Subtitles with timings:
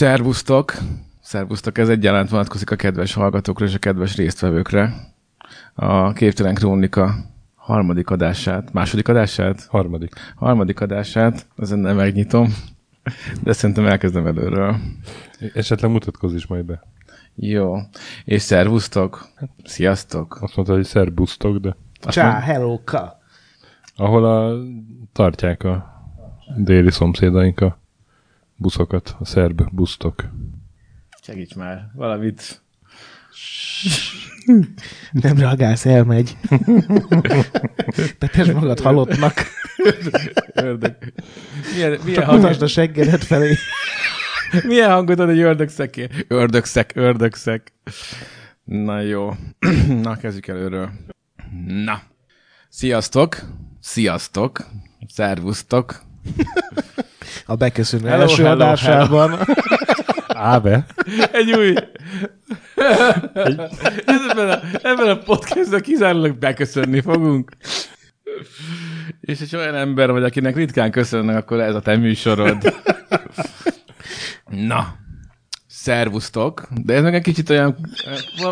[0.00, 0.74] Szervusztok!
[1.20, 4.92] Szervusztok, ez egyaránt vonatkozik a kedves hallgatókra és a kedves résztvevőkre.
[5.74, 7.14] A Képtelen Krónika
[7.54, 9.66] harmadik adását, második adását?
[9.68, 10.14] Harmadik.
[10.34, 12.54] Harmadik adását, ezen nem megnyitom,
[13.42, 14.76] de szerintem elkezdem előről.
[15.54, 16.82] Esetleg mutatkozz is majd be.
[17.34, 17.76] Jó.
[18.24, 19.28] És szervusztok!
[19.64, 20.38] Sziasztok!
[20.40, 23.18] Azt mondta, hogy szerbusztok, de Csá, hello, ka.
[23.96, 24.64] ahol a,
[25.12, 26.02] tartják a
[26.56, 27.79] déli szomszédaink a
[28.60, 30.24] buszokat, a szerb busztok.
[31.22, 32.62] Segíts már, valamit.
[35.12, 36.36] Nem reagálsz, elmegy.
[38.18, 39.34] Tetesd magad halottnak.
[40.52, 40.96] Ördög.
[41.74, 43.54] Milyen, milyen, Csak mutasd a seggedet felé.
[44.66, 46.08] milyen hangot ad egy ördögszeké?
[46.28, 47.72] Ördögszek, ördögszek.
[48.64, 49.32] Na jó.
[50.02, 50.90] Na, kezdjük előről.
[51.66, 52.02] Na.
[52.68, 53.36] Sziasztok!
[53.80, 54.66] Sziasztok!
[55.08, 56.02] Szervusztok!
[57.46, 59.38] A beköszönő Hello, első hello, adásában.
[60.28, 60.86] Ábe?
[61.32, 61.74] Egy új...
[64.04, 67.50] ebben, a, ebben a podcastban kizárólag beköszönni fogunk.
[69.20, 72.74] És hogy olyan ember vagy, akinek ritkán köszönnek, akkor ez a te műsorod.
[74.44, 74.94] Na,
[75.66, 76.68] szervusztok.
[76.84, 77.76] De ez meg egy kicsit olyan,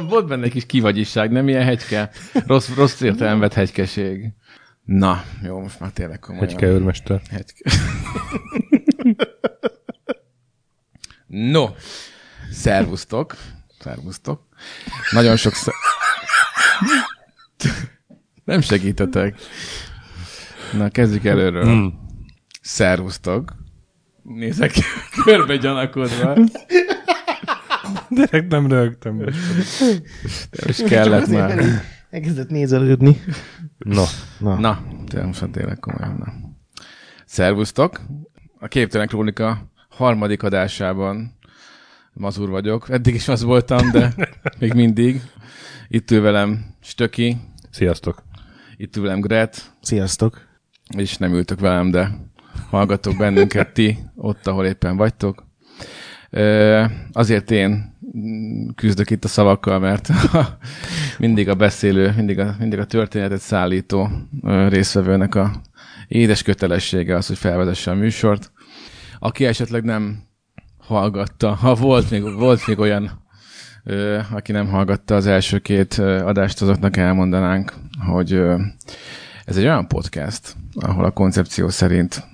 [0.08, 2.10] volt benne egy kis kivagyiság, nem ilyen hegyke.
[2.46, 4.32] Rossz, rossz értelemben hegykeség.
[4.88, 6.48] Na, jó, most már tényleg komolyan.
[6.48, 7.20] Hegyke őrmester.
[7.30, 7.70] Hegyke.
[11.26, 11.66] No,
[12.50, 13.36] szervusztok.
[13.80, 14.42] Szervusztok.
[15.10, 15.72] Nagyon sok sze...
[18.44, 19.36] Nem segítetek.
[20.72, 21.64] Na, kezdjük előről.
[21.64, 21.86] Mm.
[22.60, 23.54] Szervusztok.
[24.22, 24.72] Nézek
[25.24, 26.36] körbe gyanakodva.
[28.08, 29.16] Direkt nem rögtem.
[29.16, 29.28] Nem
[30.68, 31.82] is kellett már.
[32.10, 33.20] Elkezdett nézelődni.
[33.78, 34.04] Na,
[34.38, 36.16] Na, Na, tényleg most tényleg komolyan.
[36.18, 36.32] Na.
[37.26, 38.00] Szervusztok!
[38.58, 41.36] A Képtelen Krónika harmadik adásában
[42.12, 42.90] Mazur vagyok.
[42.90, 44.14] Eddig is az voltam, de
[44.60, 45.20] még mindig.
[45.88, 47.36] Itt ül velem Stöki,
[47.70, 48.22] sziasztok.
[48.76, 50.46] itt ül velem Gret, sziasztok.
[50.96, 52.10] és nem ültök velem, de
[52.70, 55.46] hallgatok bennünket ti, ott, ahol éppen vagytok.
[56.30, 57.97] Ö, Azért én
[58.74, 60.08] küzdök itt a szavakkal, mert
[61.18, 64.08] mindig a beszélő, mindig a, mindig a történetet szállító
[64.68, 65.50] részvevőnek a
[66.08, 68.52] édes kötelessége az, hogy felvezesse a műsort.
[69.18, 70.22] Aki esetleg nem
[70.78, 73.26] hallgatta, ha volt még, volt még olyan,
[74.30, 77.72] aki nem hallgatta az első két adást, azoknak elmondanánk,
[78.06, 78.32] hogy
[79.44, 82.26] ez egy olyan podcast, ahol a koncepció szerint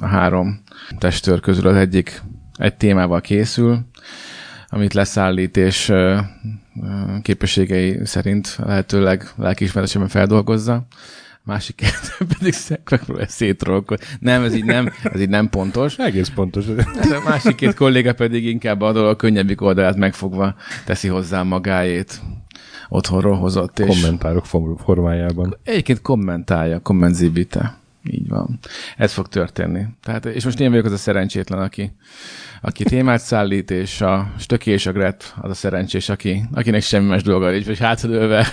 [0.00, 0.62] a három
[0.98, 2.22] testőr közül az egyik
[2.56, 3.78] egy témával készül,
[4.70, 5.92] amit leszállít, és
[7.22, 10.86] képességei szerint lehetőleg lelkiismeretesen feldolgozza.
[11.42, 12.54] Másik kettő pedig
[12.90, 14.04] megpróbálja szétrolkodni.
[14.18, 15.98] Nem, ez így nem, ez így nem pontos.
[15.98, 16.66] Egész pontos.
[17.02, 20.54] A másik két kolléga pedig inkább a dolog könnyebbik oldalát megfogva
[20.84, 22.20] teszi hozzá magáét
[22.88, 23.78] otthonról hozott.
[23.78, 25.56] És Kommentárok form- formájában.
[25.64, 27.78] Egyébként kommentálja, kommentzibite.
[28.10, 28.58] Így van.
[28.96, 29.86] Ez fog történni.
[30.02, 31.92] Tehát, és most én vagyok az a szerencsétlen, aki,
[32.60, 37.08] aki témát szállít, és a Stöki és a Gret az a szerencsés, aki, akinek semmi
[37.08, 38.46] más dolga nincs, vagy hátradőlve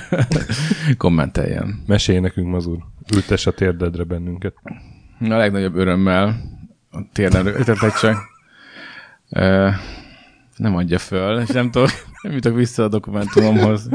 [0.97, 1.84] kommenteljen.
[1.88, 2.78] Mesélj nekünk, Mazur.
[3.16, 4.53] Ültes a térdedre bennünket.
[5.19, 6.41] A legnagyobb örömmel
[6.91, 8.18] a térden ötletek csak
[9.29, 9.69] ö,
[10.57, 11.89] nem adja föl, és nem tudok,
[12.22, 13.89] nem jutok vissza a dokumentumomhoz.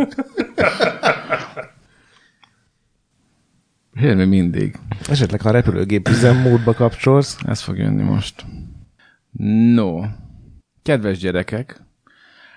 [4.01, 4.79] Még mindig?
[5.09, 8.45] Esetleg, ha a repülőgép üzemmódba kapcsolsz, Ez fog jönni most.
[9.39, 10.01] No.
[10.83, 11.83] Kedves gyerekek,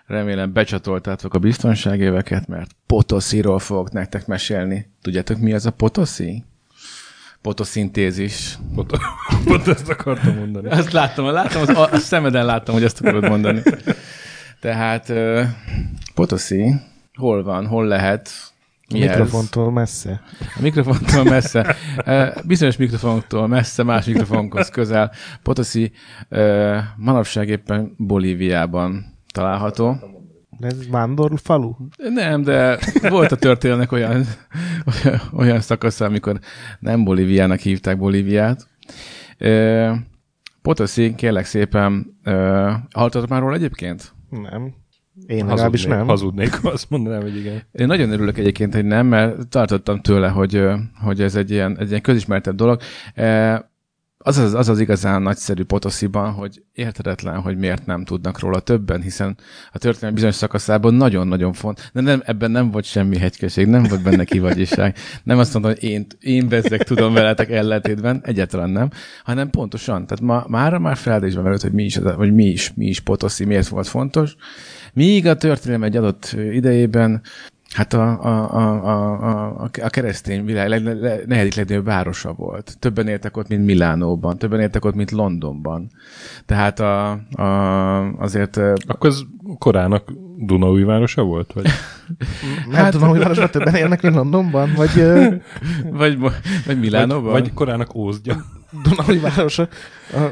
[0.05, 4.91] remélem becsatoltátok a biztonságéveket, mert Potosziról fogok nektek mesélni.
[5.01, 6.43] Tudjátok, mi az a Potoszi?
[7.41, 8.57] Potoszintézis.
[8.75, 8.91] Pont,
[9.45, 10.69] pont ezt akartam mondani.
[10.69, 13.61] Azt láttam, láttam, az, a, a szemeden láttam, hogy ezt akarod mondani.
[14.59, 15.43] Tehát uh,
[16.13, 16.73] Potoszi,
[17.13, 18.29] hol van, hol lehet,
[18.93, 19.09] mi ez?
[19.09, 20.21] mikrofontól messze.
[20.39, 21.75] A mikrofontól messze,
[22.47, 25.11] bizonyos mikrofonoktól messze, más mikrofonokhoz közel.
[25.43, 25.91] Potoszi
[26.29, 29.95] eh, manapság éppen Bolíviában található.
[30.59, 31.75] De ez vándorfalu?
[31.97, 32.79] Nem, de
[33.09, 34.25] volt a történelnek olyan,
[35.33, 36.39] olyan, szakasza, amikor
[36.79, 38.67] nem Bolíviának hívták Bolíviát.
[40.61, 42.19] Potoszi, kérlek szépen,
[42.91, 44.13] hallottatok már róla egyébként?
[44.29, 44.73] Nem.
[45.27, 46.07] Én legalábbis Hazudnék, nem.
[46.07, 47.61] hazudnék, ha azt mondanám, hogy igen.
[47.71, 50.63] Én nagyon örülök egyébként, hogy nem, mert tartottam tőle, hogy,
[51.03, 52.79] hogy ez egy ilyen, egy ilyen közismertebb dolog.
[53.13, 53.69] E,
[54.27, 59.01] az az, az az igazán nagyszerű Potosziban, hogy érthetetlen, hogy miért nem tudnak róla többen,
[59.01, 59.37] hiszen
[59.71, 64.03] a történelem bizonyos szakaszában nagyon-nagyon font, de nem, ebben nem volt semmi hegykeség, nem volt
[64.03, 64.97] benne kivagyiság.
[65.23, 68.89] Nem azt mondom, hogy én, én bezzeg tudom veletek ellentétben, egyáltalán nem,
[69.23, 70.07] hanem pontosan.
[70.07, 73.45] Tehát ma, már már feldésben merült, hogy mi is, vagy mi is, mi is Potoszi,
[73.45, 74.35] miért volt fontos.
[74.93, 77.21] Míg a történelem egy adott idejében
[77.75, 82.77] Hát a, a, a, a, a, a keresztény világ leg, leg, negyedik legnagyobb városa volt.
[82.79, 85.89] Többen éltek ott, mint Milánóban, többen éltek ott, mint Londonban.
[86.45, 88.57] Tehát a, a, azért
[88.87, 89.19] Akkor ez
[89.57, 91.53] korának Dunaúj városa volt?
[91.53, 91.65] Vagy?
[92.69, 94.91] Nem hát, tudom, hogy városban többen élnek, mint Londonban, vagy
[96.01, 96.19] vagy,
[96.65, 97.31] vagy Milánóban.
[97.31, 98.45] Vagy, vagy korának Ózdja?
[98.83, 99.67] Dunai városa.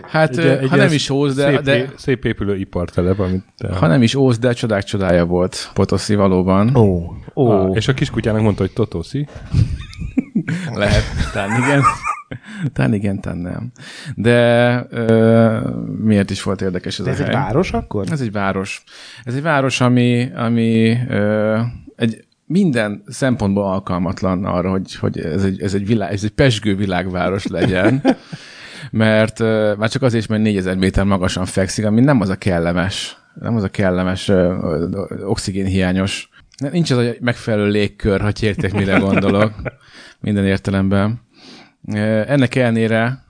[0.08, 3.76] Hát Egy- egy ha nem is Óz, de, szép, de szép épülő ipartelep, amit te...
[3.76, 6.76] ha nem is Óz, de csodák csodája volt Potoszi valóban.
[6.76, 7.50] Ó, ó.
[7.52, 9.28] Ah, és a kiskutyának mondta, hogy Totoszi.
[10.74, 11.04] Lehet,
[11.34, 11.82] talán igen.
[12.74, 13.72] Talán igen, talán nem.
[14.16, 15.60] De ö,
[16.04, 17.44] miért is volt érdekes ez De ez a egy hely?
[17.44, 18.06] város akkor?
[18.12, 18.84] Ez egy város.
[19.24, 21.60] Ez egy város, ami, ami ö,
[21.96, 26.76] egy minden szempontból alkalmatlan arra, hogy, hogy ez, egy, ez, egy világ, ez egy pesgő
[26.76, 28.02] világváros legyen.
[28.92, 29.40] Mert
[29.78, 33.56] már csak azért is, mert 4000 méter magasan fekszik, ami nem az a kellemes, nem
[33.56, 34.32] az a kellemes
[35.26, 36.30] oxigénhiányos.
[36.72, 39.54] Nincs az a megfelelő légkör, ha értek, mire gondolok.
[40.20, 41.22] Minden értelemben.
[42.28, 43.24] Ennek ellenére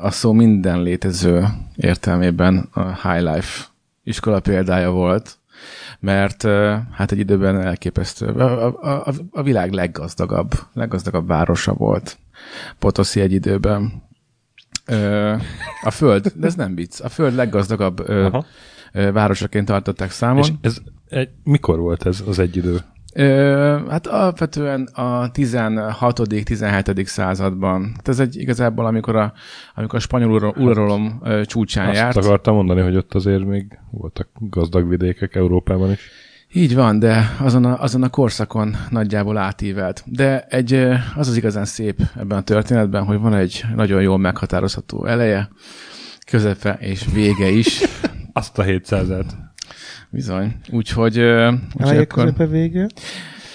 [0.00, 1.46] a szó minden létező
[1.76, 3.64] értelmében a High Life
[4.04, 5.38] iskola példája volt,
[6.04, 6.42] mert
[6.90, 8.26] hát egy időben elképesztő.
[8.26, 12.18] A, a, a, világ leggazdagabb, leggazdagabb városa volt.
[12.78, 14.02] Potoszi egy időben.
[15.82, 18.44] A föld, de ez nem vicc, a föld leggazdagabb Aha.
[18.92, 20.42] városaként tartották számon.
[20.42, 20.78] És ez
[21.08, 22.78] egy, mikor volt ez az egy idő?
[23.16, 27.04] Ö, hát alapvetően a 16.-17.
[27.04, 27.92] században.
[27.96, 29.32] Hát ez egy igazából, amikor a,
[29.74, 32.16] amikor a spanyol ura- uralom ö, csúcsán Azt járt.
[32.16, 36.08] akartam mondani, hogy ott azért még voltak gazdag vidékek Európában is.
[36.52, 40.02] Így van, de azon a, azon a korszakon nagyjából átívelt.
[40.06, 40.74] De egy,
[41.16, 45.48] az az igazán szép ebben a történetben, hogy van egy nagyon jól meghatározható eleje,
[46.26, 47.80] közepe és vége is.
[48.32, 49.24] Azt a 700-et.
[50.14, 50.56] Bizony.
[50.70, 51.18] Úgyhogy,
[51.74, 52.86] úgyhogy akkor közepe vége.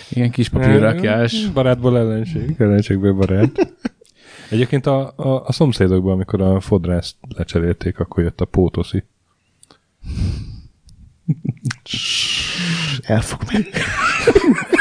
[0.10, 1.48] ilyen kis papírrakjás.
[1.54, 3.74] Barátból ellenség, ellenségből barát.
[4.50, 9.04] Egyébként a, a, a szomszédokban, amikor a fodrászt lecserélték, akkor jött a pótoszi.
[13.02, 13.42] Elfog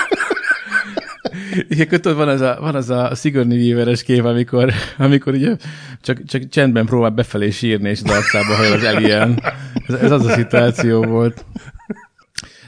[1.50, 1.66] meg.
[1.68, 5.56] Igen, tudod, van az a, van az a Sigourney Weaver-es kép, amikor, amikor ugye
[6.02, 9.42] csak, csak csendben próbál befelé sírni, és az arcába hajol az alien.
[9.86, 11.44] Ez, ez az a szituáció volt.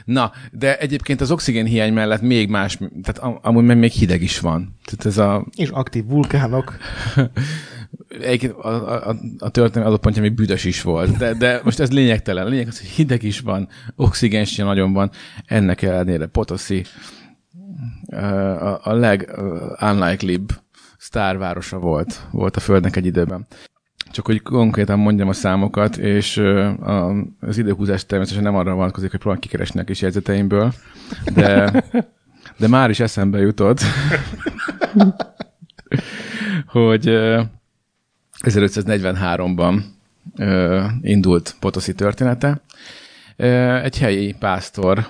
[0.05, 4.21] Na, de egyébként az oxigén hiány mellett még más, tehát am- amúgy meg még hideg
[4.21, 4.75] is van.
[4.83, 6.77] Tehát ez a, És aktív vulkánok.
[8.21, 11.91] egyébként a, a, a, történelmi adott pontja még büdös is volt, de, de most ez
[11.91, 12.45] lényegtelen.
[12.45, 15.11] A lényeg az, hogy hideg is van, oxigén sem nagyon van,
[15.45, 16.85] ennek ellenére Potoszi
[18.09, 19.29] a, a leg
[19.81, 20.49] unlikelybb
[20.97, 23.47] sztárvárosa volt, volt a Földnek egy időben.
[24.11, 29.19] Csak hogy konkrétan mondjam a számokat, és a, az időhúzás természetesen nem arra vonatkozik, hogy
[29.19, 30.73] próbálom kikeresni a kis jegyzeteimből,
[31.33, 31.83] de,
[32.57, 33.81] de már is eszembe jutott,
[36.65, 37.41] hogy uh,
[38.41, 39.81] 1543-ban
[40.37, 42.61] ö, indult Potoszi története.
[43.83, 45.07] Egy helyi pásztor,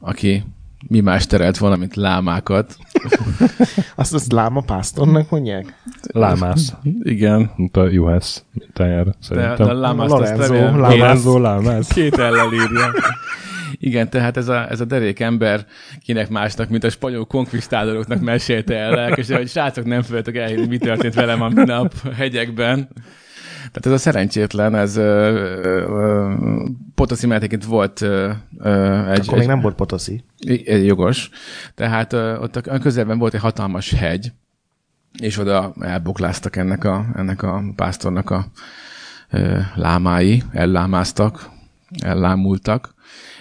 [0.00, 0.44] aki
[0.88, 2.76] mi más terelt volna, mint lámákat.
[3.96, 5.74] Azt azt láma pásztornak mondják?
[6.12, 6.72] Lámász,
[7.02, 7.50] Igen.
[7.56, 9.56] mint a juhász mintájára, De, szerintem.
[9.66, 10.96] de a lámászt azt Lorenzo, lámász.
[10.98, 11.88] Lorenzo Lámász.
[11.88, 12.92] két ellen írja.
[13.78, 15.66] Igen, tehát ez a, ez a derék ember
[16.04, 20.78] kinek másnak, mint a spanyol konkvisztádoroknak mesélte el lelkesen, hogy srácok nem föltök elhinni, mi
[20.78, 22.88] történt velem a minap a hegyekben.
[23.64, 24.96] Tehát ez a szerencsétlen, ez
[26.94, 30.24] Potoszi mellettéként volt ö, ö, egy, Akkor még egy, nem volt Potoszi.
[30.64, 31.30] Jogos.
[31.74, 34.32] Tehát ö, ott a közelben volt egy hatalmas hegy,
[35.18, 38.46] és oda elbukláztak ennek a, ennek a pásztornak a
[39.30, 41.50] ö, lámái, ellámáztak,
[42.02, 42.94] ellámultak,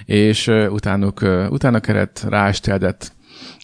[0.06, 3.12] és utánuk, utána keret ráesteldett,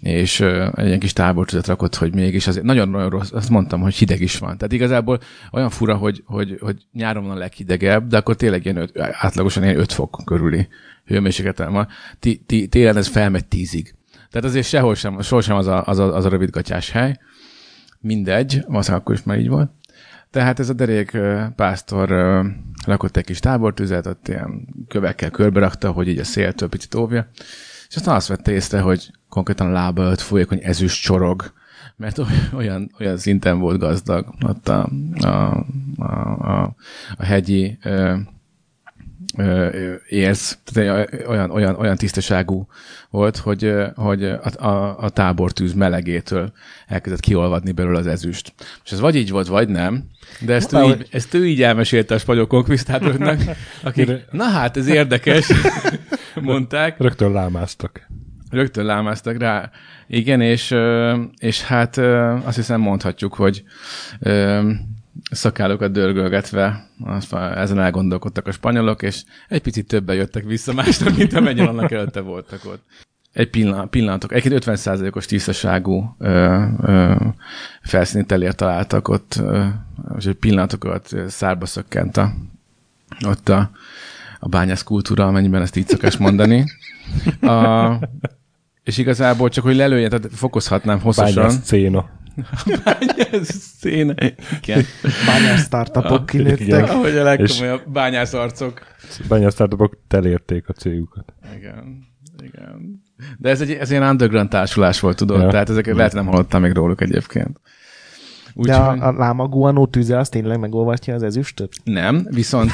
[0.01, 0.39] és
[0.73, 4.57] egy kis tábortüzet rakott, hogy mégis azért nagyon-nagyon rossz, azt mondtam, hogy hideg is van.
[4.57, 5.19] Tehát igazából
[5.51, 9.63] olyan fura, hogy, hogy, hogy nyáron van a leghidegebb, de akkor tényleg ilyen öt, átlagosan
[9.63, 10.67] ilyen 5 fok körüli
[11.05, 11.87] hőmérsékleten van.
[12.69, 13.93] Télen ez felmegy tízig.
[14.31, 17.19] Tehát azért sehol sem, sohasem az a, az a, az a rövidgatyás hely.
[17.99, 19.71] Mindegy, valószínűleg akkor is már így volt.
[20.31, 21.17] Tehát ez a derék
[21.55, 22.47] pásztor ö,
[22.85, 27.29] rakott egy kis tábortüzet, ott ilyen kövekkel körbe hogy így a széltől picit óvja,
[27.89, 31.53] és aztán azt vette észre, hogy konkrétan a lába előtt folyékony ezüst csorog,
[31.95, 32.21] mert
[32.53, 35.27] olyan, olyan szinten volt gazdag ott a, a,
[35.97, 36.05] a,
[36.39, 36.75] a,
[37.17, 38.15] a hegyi ö,
[40.07, 42.67] érsz, tehát olyan, olyan, olyan tisztaságú
[43.09, 46.51] volt, hogy, hogy a, a, a tábortűz melegétől
[46.87, 48.53] elkezdett kiolvadni belőle az ezüst.
[48.85, 50.03] És ez vagy így volt, vagy nem,
[50.39, 53.41] de ezt, ő így, ezt ő így elmesélte a spanyol konkvisztátoroknak,
[53.83, 55.47] akik, na hát, ez érdekes,
[56.43, 56.99] mondták.
[56.99, 58.07] Rögtön lámáztak.
[58.49, 59.71] Rögtön lámáztak rá.
[60.07, 60.75] Igen, és,
[61.37, 61.97] és hát
[62.43, 63.63] azt hiszem mondhatjuk, hogy
[65.31, 66.87] szakállokat dörgölgetve,
[67.55, 72.19] ezen elgondolkodtak a spanyolok, és egy picit többen jöttek vissza másnak, mint amennyien annak előtte
[72.19, 72.83] voltak ott.
[73.33, 77.15] Egy pillanat, pillanatok, egyébként 50%-os tisztaságú ö, ö,
[77.81, 79.65] felszíni telér találtak ott, ö,
[80.17, 82.33] és egy pillanatokat szárba szökkent a,
[83.27, 83.71] ott a,
[84.39, 86.63] a bányász kultúra, amennyiben ezt így szokás mondani.
[87.41, 87.93] A,
[88.83, 91.43] és igazából csak, hogy lelője, tehát fokozhatnám hosszasan.
[91.43, 92.09] Bányász céna.
[92.83, 94.15] bányász széne.
[94.61, 94.83] Igen.
[95.25, 96.89] Bányász startupok kinőttek.
[96.89, 98.81] Ahogy a legkomolyabb bányász arcok.
[99.27, 101.33] Bányász startupok telérték a célukat.
[101.57, 102.07] Igen.
[102.43, 103.03] Igen.
[103.37, 105.41] De ez egy ez ilyen underground társulás volt, tudod?
[105.41, 105.49] Ja.
[105.49, 107.59] Tehát ezeket lehet nem hallottam még róluk egyébként.
[108.59, 111.73] Úgy, De a, a láma guanó tűze az tényleg megolvatja az ezüstöt?
[111.83, 112.71] Nem, viszont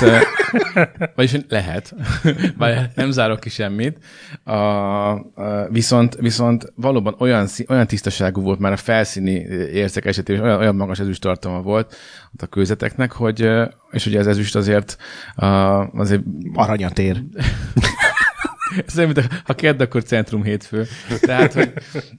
[1.16, 1.96] vagyis lehet,
[2.58, 3.98] vagy nem zárok ki semmit,
[4.44, 5.22] a, a,
[5.70, 9.32] viszont, viszont valóban olyan, olyan tisztaságú volt már a felszíni
[9.74, 11.96] érzek esetében, olyan, olyan magas ezüst tartalma volt
[12.34, 13.50] ott a kőzeteknek, hogy,
[13.92, 14.98] és ugye az ezüst azért
[15.36, 15.46] a,
[15.94, 16.24] azért
[16.54, 17.24] aranyatér.
[18.88, 20.86] Ez olyan, mint ha kedd, akkor centrum hétfő.
[21.20, 21.74] Tehát, hogy,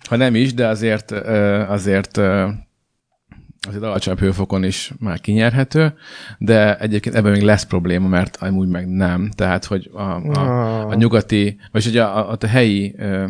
[0.08, 1.10] ha nem is, de azért,
[1.68, 2.20] azért
[3.66, 5.94] azért alacsonyabb hőfokon is már kinyerhető,
[6.38, 9.30] de egyébként ebben még lesz probléma, mert amúgy meg nem.
[9.34, 13.26] Tehát, hogy a, a, a nyugati, vagy ugye a, a, a helyi ö,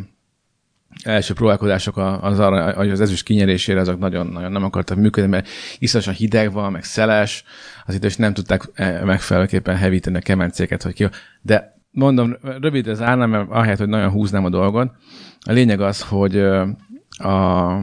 [1.03, 6.53] első próbálkozások az, arra, az ezüst kinyerésére azok nagyon-nagyon nem akartak működni, mert iszonyosan hideg
[6.53, 7.45] van, meg szeles,
[7.87, 11.09] az itt is nem tudták e, megfelelőképpen hevíteni a kemencéket, hogy ki.
[11.43, 14.93] De mondom, rövidre zárnám, mert ahelyett, hogy nagyon húznám a dolgot,
[15.41, 16.39] a lényeg az, hogy
[17.17, 17.79] a,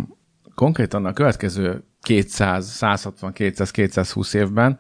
[0.56, 4.78] konkrétan a következő 200, 160, 200, 220 évben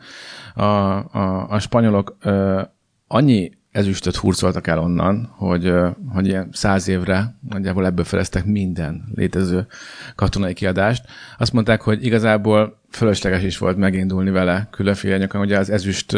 [0.55, 2.61] a, a, a spanyolok ö,
[3.07, 5.73] annyi ezüstöt hurcoltak el onnan, hogy,
[6.13, 9.67] hogy ilyen száz évre nagyjából ebből feleztek minden létező
[10.15, 11.05] katonai kiadást.
[11.37, 16.17] Azt mondták, hogy igazából fölösleges is volt megindulni vele különféle nyakon, ugye az ezüst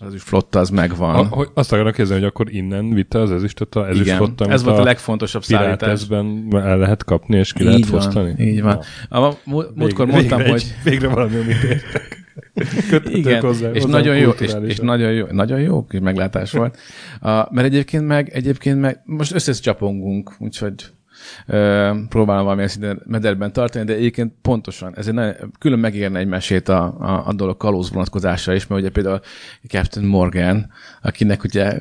[0.00, 1.14] az is flotta, az megvan.
[1.14, 4.62] A, hogy azt akarok kérdezni, hogy akkor innen vitte az ezüstöt a ezüst flotta, ez
[4.62, 6.06] volt a, a legfontosabb szállítás.
[6.50, 8.34] el lehet kapni, és ki így lehet van, fosztani?
[8.38, 8.80] Így van.
[9.10, 9.26] Ja.
[9.26, 9.38] A,
[9.74, 10.60] múltkor mondtam, végre hogy...
[10.60, 12.26] Egy, végre valami, amit értek.
[13.08, 16.78] Igen, hozzá, és, nagyon jó, és, és nagyon jó, nagyon jó meglátás volt.
[17.20, 20.74] A, mert egyébként meg, egyébként meg most összecsapongunk, úgyhogy
[22.08, 26.68] próbálom valamilyen szinten mederben tartani, de egyébként pontosan, ez egy nagyon, külön megérne egy mesét
[26.68, 29.20] a, a, a dolog kalóz vonatkozása is, mert ugye például
[29.68, 30.70] Captain Morgan,
[31.02, 31.80] akinek ugye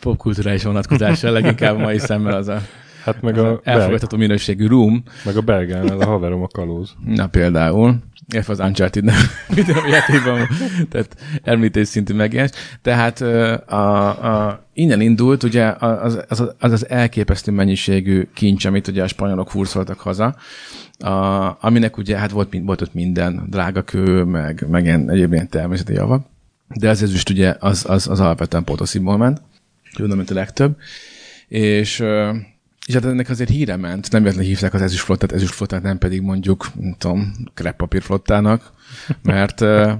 [0.00, 2.60] popkulturális vonatkozása leginkább mai szemmel az a
[3.12, 5.02] Hát meg a elfogadható minőségű room.
[5.24, 6.94] Meg a belgán, ez a haverom a kalóz.
[7.04, 7.98] Na például.
[8.28, 9.16] Ez az Uncharted nem
[9.54, 10.48] videójátékban,
[10.90, 12.50] tehát említés szintű megjelenés.
[12.82, 13.20] Tehát
[13.70, 19.08] a, a, innen indult ugye az az, az az elképesztő mennyiségű kincs, amit ugye a
[19.08, 20.36] spanyolok hurcoltak haza,
[20.98, 25.48] a, aminek ugye hát volt, volt ott minden, drága kő, meg, meg ilyen, egyéb ilyen
[25.48, 26.26] természeti javak,
[26.74, 29.40] de az ezüst ugye az, az, az alapvetően potoszimból ment,
[29.94, 30.76] tudom, mint a legtöbb,
[31.48, 32.04] és
[32.88, 36.66] és hát ennek azért híre ment, nem véletlenül hívták az ezüstflottát ezüstflottát, nem pedig mondjuk,
[36.80, 38.70] nem tudom, kreppapírflottának,
[39.22, 39.92] mert uh,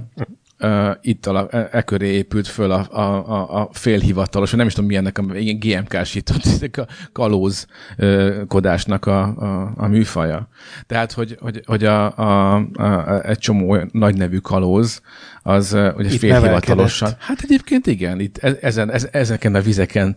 [1.01, 4.87] itt a, e, e köré épült föl a, a, a, a félhivatalos, nem is tudom
[4.87, 10.47] milyennek, a, igen, GMK-sított, a kalózkodásnak a, a, a műfaja.
[10.87, 15.01] Tehát, hogy, hogy, hogy a, a, a, egy csomó nagy nevű kalóz,
[15.41, 17.11] az ugye itt félhivatalosan.
[17.19, 20.15] Hát egyébként igen, itt e, ezen, ez, ezeken a vizeken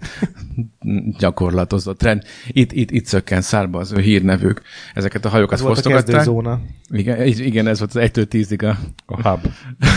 [1.18, 2.22] gyakorlatozott rend.
[2.48, 4.62] Itt, itt, itt szökken szárba az ő hírnevük.
[4.94, 6.24] Ezeket a hajókat ez fosztogatták.
[6.24, 6.60] Volt a
[6.90, 8.78] igen, igen, ez volt az 1-től 10-ig a,
[9.14, 9.46] a hub.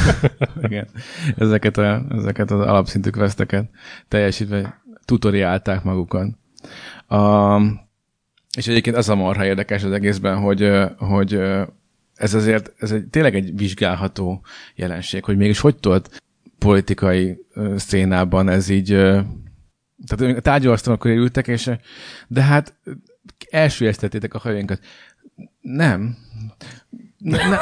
[0.67, 0.87] igen.
[1.37, 3.69] Ezeket, a, ezeket az alapszintű veszteket
[4.07, 6.27] teljesítve tutoriálták magukat.
[7.07, 7.59] A,
[8.57, 11.39] és egyébként az a marha érdekes az egészben, hogy, hogy
[12.15, 14.45] ez azért ez egy, tényleg egy vizsgálható
[14.75, 16.09] jelenség, hogy mégis hogy tudod
[16.57, 17.45] politikai
[17.75, 18.87] szénában ez így,
[20.05, 21.71] tehát a tárgyalasztalon ültek, és
[22.27, 22.75] de hát
[23.49, 24.79] elsüllyesztettétek a hajóinkat.
[25.61, 26.17] Nem.
[27.17, 27.57] Ne, ne,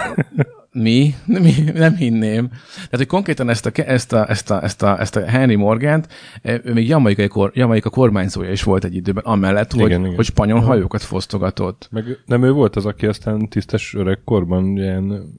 [0.74, 1.15] mi?
[1.25, 1.53] mi?
[1.74, 2.48] Nem hinném.
[2.75, 6.08] Tehát, hogy konkrétan ezt a, ezt a, ezt a, ezt a, ezt a Henry Morgant,
[6.42, 10.15] ő még jamaikai kor, jamaika kormányzója is volt egy időben, amellett, igen, hogy, igen.
[10.15, 11.88] hogy spanyol hajókat fosztogatott.
[11.92, 15.34] Meg nem ő volt az, aki aztán tisztes öregkorban ilyen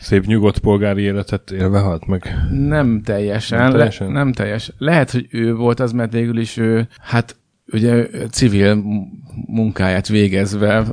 [0.00, 2.34] szép nyugodt polgári életet élve halt meg.
[2.50, 3.58] Nem teljesen.
[3.58, 4.06] Nem teljesen?
[4.06, 4.72] Le, nem teljes.
[4.78, 7.36] Lehet, hogy ő volt az, mert végül is ő, hát
[7.72, 8.82] ugye civil
[9.46, 10.84] munkáját végezve,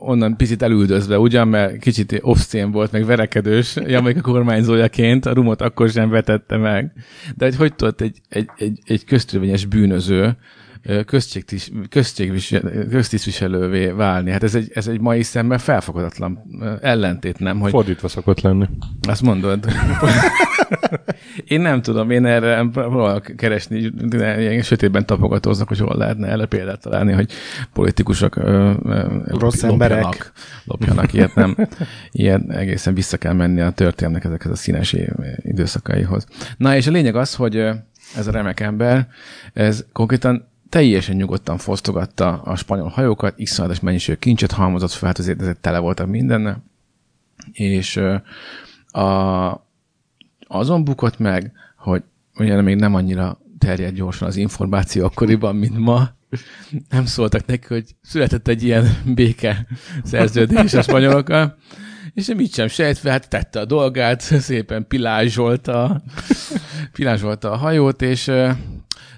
[0.00, 5.88] onnan picit elüldözve, ugyan, mert kicsit obszcén volt, meg verekedős Jamaika kormányzójaként, a rumot akkor
[5.88, 6.92] sem vetette meg.
[7.36, 10.36] De hogy hogy tudott egy, egy, egy, egy köztörvényes bűnöző
[12.90, 14.30] köztisztviselővé válni.
[14.30, 16.42] Hát ez egy, ez egy mai szemben felfogadatlan
[16.82, 17.60] ellentét, nem?
[17.60, 17.70] Hogy...
[17.70, 18.68] Fordítva szokott lenni.
[19.08, 19.66] Azt mondod.
[21.44, 26.80] én nem tudom, én erre próbálok keresni, ilyen sötétben tapogatóznak, hogy hol lehetne erre példát
[26.80, 27.32] találni, hogy
[27.72, 30.32] politikusok rossz lopjanak, emberek
[30.64, 31.56] lopjanak ilyet, nem.
[32.10, 34.96] Ilyet egészen vissza kell menni a történelmnek ezekhez a színes
[35.36, 36.26] időszakaihoz.
[36.56, 37.56] Na, és a lényeg az, hogy
[38.16, 39.08] ez a remek ember,
[39.52, 45.40] ez konkrétan teljesen nyugodtan fosztogatta a spanyol hajókat, iszonyatos mennyiségű kincset halmozott fel, hát azért
[45.40, 46.62] ezek tele voltak mindenne,
[47.52, 48.00] és
[48.86, 49.50] a,
[50.46, 52.02] azon bukott meg, hogy
[52.36, 56.08] ugye még nem annyira terjed gyorsan az információ akkoriban, mint ma,
[56.88, 59.66] nem szóltak neki, hogy született egy ilyen béke
[60.04, 61.56] szerződés a spanyolokkal,
[62.14, 66.02] és mit sem sejtve, hát tette a dolgát, szépen pilázsolta,
[66.92, 68.30] pilázsolta a hajót, és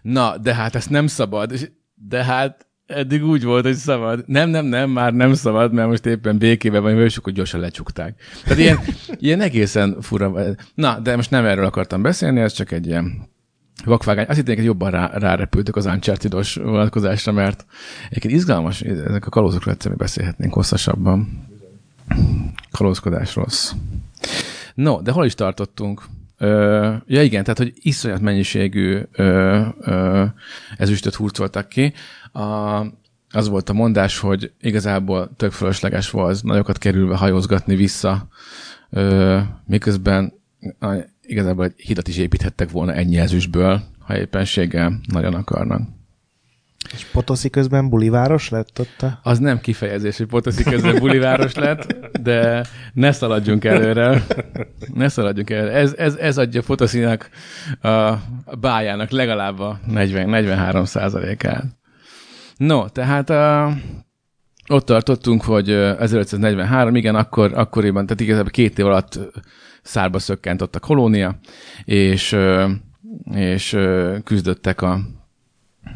[0.02, 1.52] na, de hát ezt nem szabad,
[1.94, 4.24] de hát eddig úgy volt, hogy szabad.
[4.26, 8.20] Nem, nem, nem, már nem szabad, mert most éppen békében van, és akkor gyorsan lecsukták.
[8.42, 8.78] Tehát ilyen,
[9.26, 10.32] ilyen egészen fura.
[10.74, 13.28] Na, de most nem erről akartam beszélni, ez csak egy ilyen
[13.84, 14.26] vakvágány.
[14.28, 17.66] Azt hitték, hogy jobban rá, rárepültök az Uncharted-os vonatkozásra, mert
[18.08, 21.46] egyébként izgalmas, ezek a kalózokról egyszerűen beszélhetnénk hosszasabban.
[22.70, 23.72] Kalózkodás rossz.
[24.74, 26.02] No, de hol is tartottunk?
[26.38, 30.24] Ö, ja igen, tehát, hogy iszonyat mennyiségű ö, ö,
[30.76, 31.92] ezüstöt hurcoltak ki.
[32.32, 32.80] A,
[33.30, 38.28] az volt a mondás, hogy igazából tök fölösleges volt nagyokat kerülve hajózgatni vissza,
[38.90, 40.32] ö, miközben
[41.22, 45.95] igazából egy hidat is építhettek volna ennyi ezüstből, ha éppenséggel nagyon akarnak.
[46.92, 49.06] És Potoszi közben buliváros lett ott?
[49.22, 54.22] Az nem kifejezés, hogy Potoszi közben buliváros lett, de ne szaladjunk előre.
[54.94, 55.72] Ne szaladjunk előre.
[55.72, 57.28] Ez, ez, ez adja Potoszinak
[57.82, 58.12] a
[58.60, 61.64] bájának legalább a 40-43 százalékát.
[62.56, 63.72] No, tehát a,
[64.68, 69.18] ott tartottunk, hogy 1543, igen, akkor, akkoriban, tehát igazából két év alatt
[69.82, 71.38] szárba szökkent ott a kolónia,
[71.84, 72.36] és,
[73.34, 73.76] és
[74.24, 75.00] küzdöttek a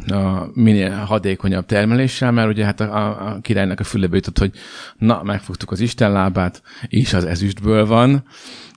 [0.06, 4.52] a minél hadékonyabb termeléssel, mert ugye hát a, a királynak a fülébe jutott, hogy
[4.98, 8.24] na, megfogtuk az Isten lábát, és az ezüstből van,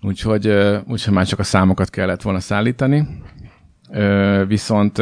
[0.01, 0.47] úgyhogy,
[0.88, 3.07] úgyhogy már csak a számokat kellett volna szállítani.
[4.47, 5.01] Viszont,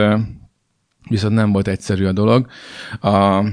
[1.10, 2.48] viszont nem volt egyszerű a dolog.
[3.00, 3.44] A,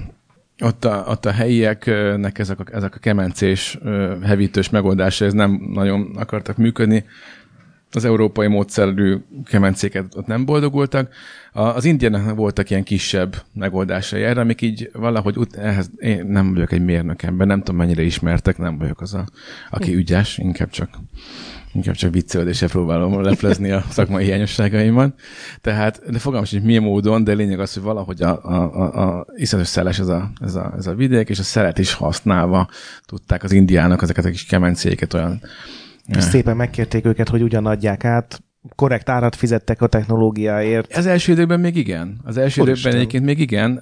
[0.61, 3.78] ott a, ott a helyieknek ezek a, ezek a kemencés,
[4.22, 7.04] hevítős megoldása, ez nem nagyon akartak működni,
[7.92, 11.14] az európai módszerű kemencéket ott nem boldogultak.
[11.53, 16.72] Az indiának voltak ilyen kisebb megoldásai erre, amik így valahogy ut- ehhez, én nem vagyok
[16.72, 19.27] egy mérnök ember, nem tudom mennyire ismertek, nem vagyok az, a,
[19.70, 20.88] aki ügyes, inkább csak
[21.72, 25.20] inkább csak viccelődésre próbálom leplezni a szakmai hiányosságaimat.
[25.61, 29.27] Tehát, de fogalmas, hogy milyen módon, de lényeg az, hogy valahogy a, a, a, a
[29.37, 32.68] iszonyatos szeles ez a, ez, a, ez a vidék, és a szelet is használva
[33.07, 35.40] tudták az indiának ezeket a kis kemencéket olyan
[36.09, 38.42] szépen megkérték őket, hogy ugyan adják át,
[38.75, 40.97] korrekt árat fizettek a technológiáért.
[40.97, 42.21] Az első időben még igen.
[42.25, 42.90] Az első Úristen.
[42.90, 43.77] időben egyébként még igen,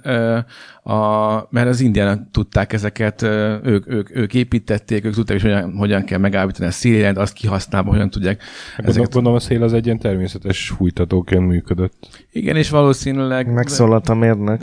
[0.83, 6.03] a, mert az indiának tudták ezeket, ők, ők, ők építették, ők tudták is, hogyan, hogyan
[6.03, 8.43] kell megállítani a szélet, azt kihasználva, hogyan tudják.
[8.75, 9.13] Hát ezeket...
[9.13, 12.27] Gondolom a szél az egy ilyen természetes fújtatóként működött.
[12.31, 13.53] Igen, és valószínűleg...
[13.53, 14.61] Megszólalt a mérnök.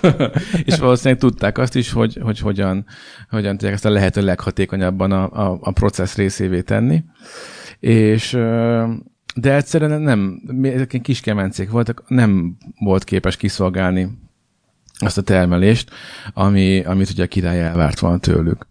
[0.64, 2.86] és valószínűleg tudták azt is, hogy, hogy hogyan,
[3.30, 7.04] hogyan tudják ezt a lehető leghatékonyabban a, a, a processz részévé tenni.
[7.80, 8.38] És
[9.40, 14.18] de egyszerűen nem, ezek kis kemencék voltak, nem volt képes kiszolgálni
[14.98, 15.90] azt a termelést,
[16.34, 18.66] ami, amit ugye a király elvárt volna tőlük.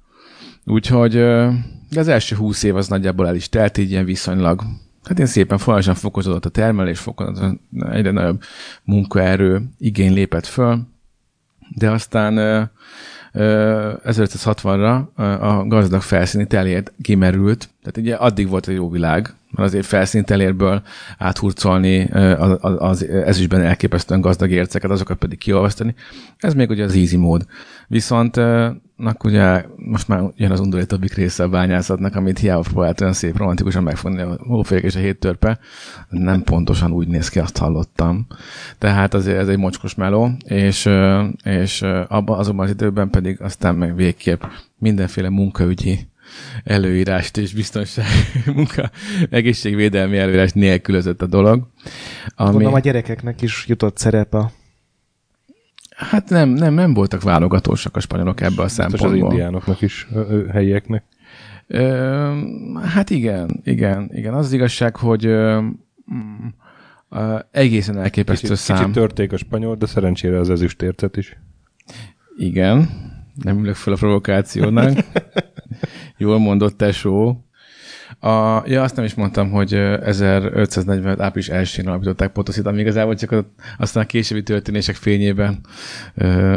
[0.65, 1.17] Úgyhogy
[1.95, 4.63] az első húsz év az nagyjából el is telt, így ilyen viszonylag
[5.03, 7.59] Hát én szépen folyamatosan fokozódott a termelés, fokozódott,
[7.91, 8.41] egyre nagyobb
[8.83, 10.87] munkaerő igény lépett föl,
[11.75, 12.37] de aztán
[13.35, 15.01] 1560-ra
[15.39, 20.23] a gazdag felszíni telért kimerült, tehát ugye addig volt egy jó világ, mert azért felszíni
[20.23, 20.81] telérből
[21.17, 22.03] áthurcolni
[22.37, 25.95] az, az ezüstben elképesztően gazdag érceket, azokat pedig kiolvasztani.
[26.37, 27.45] Ez még ugye az easy mód.
[27.87, 28.39] Viszont
[28.95, 33.37] Nak ugye most már jön az undorítóbbik része a bányászatnak, amit hiába próbált olyan szép
[33.37, 35.59] romantikusan megfogni a hófék és a hét törpe.
[36.09, 38.27] Nem pontosan úgy néz ki, azt hallottam.
[38.77, 40.89] Tehát azért ez egy mocskos meló, és,
[41.43, 44.43] és abban azonban az időben pedig aztán meg végképp
[44.77, 46.07] mindenféle munkaügyi
[46.63, 48.05] előírást és biztonság
[48.55, 48.89] munka
[49.29, 51.67] egészségvédelmi előírást nélkülözött a dolog.
[52.35, 52.51] Ami...
[52.51, 54.51] Gondolom a gyerekeknek is jutott szerep a
[55.95, 59.31] Hát nem, nem, nem voltak válogatósak a spanyolok ebbe a Biztos az szempontból.
[59.31, 60.07] indiánoknak is,
[60.51, 61.03] helyieknek.
[61.67, 62.41] Ö,
[62.83, 64.33] hát igen, igen, igen.
[64.33, 65.59] Az, az igazság, hogy ö,
[66.13, 66.47] mm,
[67.09, 68.77] ö, egészen elképesztő Kicsit, szám.
[68.77, 71.37] kicsit törték a spanyol, de szerencsére az ezüstércet is.
[72.37, 72.89] Igen,
[73.43, 74.97] nem ülök fel a provokációnak.
[76.17, 77.44] Jól mondott tesó.
[78.19, 81.19] A, ja, azt nem is mondtam, hogy ö, 1545.
[81.19, 83.45] április 1-én alapították Potoszit, ami igazából csak a,
[83.77, 85.59] aztán a későbbi történések fényében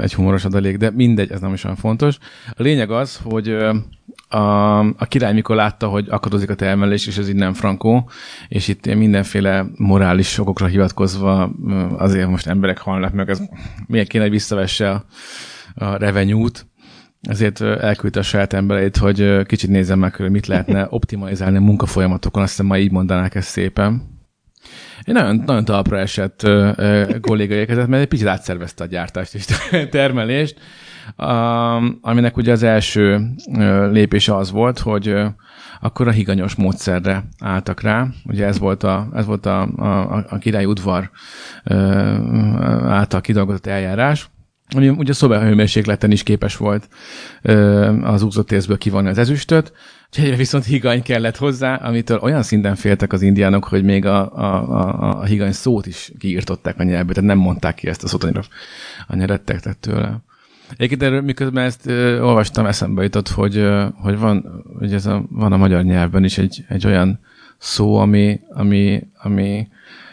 [0.00, 2.18] egy humoros adalék, de mindegy, ez nem is olyan fontos.
[2.50, 3.56] A lényeg az, hogy
[4.28, 8.10] a, a király mikor látta, hogy akadozik a termelés, és ez így nem frankó,
[8.48, 11.50] és itt mindenféle morális okokra hivatkozva
[11.96, 13.42] azért most emberek halnak meg, ez
[13.86, 15.04] miért kéne, hogy visszavesse a,
[15.74, 16.66] a revenue-t,
[17.20, 22.42] ezért elküldte a saját embereit, hogy kicsit nézzem meg, hogy mit lehetne optimalizálni a munkafolyamatokon,
[22.42, 24.16] azt hiszem ma így mondanák ezt szépen.
[25.02, 29.34] Egy nagyon, nagyon talpra esett ö, ö, kolléga érkezett, mert egy picit átszervezte a gyártást
[29.34, 29.44] és
[29.90, 30.60] termelést,
[32.00, 35.26] aminek ugye az első ö, lépése az volt, hogy ö,
[35.80, 38.06] akkor a higanyos módszerre álltak rá.
[38.24, 41.10] Ugye ez volt a, ez volt a, a, a király udvar
[41.64, 41.74] ö,
[42.86, 44.30] által kidolgozott eljárás,
[44.74, 46.88] ami ugye szobahőmérsékleten is képes volt
[47.42, 49.72] ö, az úzott érzből kivonni az ezüstöt,
[50.16, 54.70] egyre viszont higany kellett hozzá, amitől olyan szinten féltek az indiánok, hogy még a, a,
[54.80, 58.24] a, a higany szót is kiírtották a nyelvbe, tehát nem mondták ki ezt a szót,
[58.24, 58.42] annyira,
[59.06, 60.22] annyira rettegtek tőle.
[60.72, 65.24] Egyébként erről, miközben ezt ö, olvastam, eszembe jutott, hogy, ö, hogy van, hogy ez a,
[65.30, 67.20] van a magyar nyelvben is egy, egy olyan
[67.58, 69.68] szó, ami, ami, ami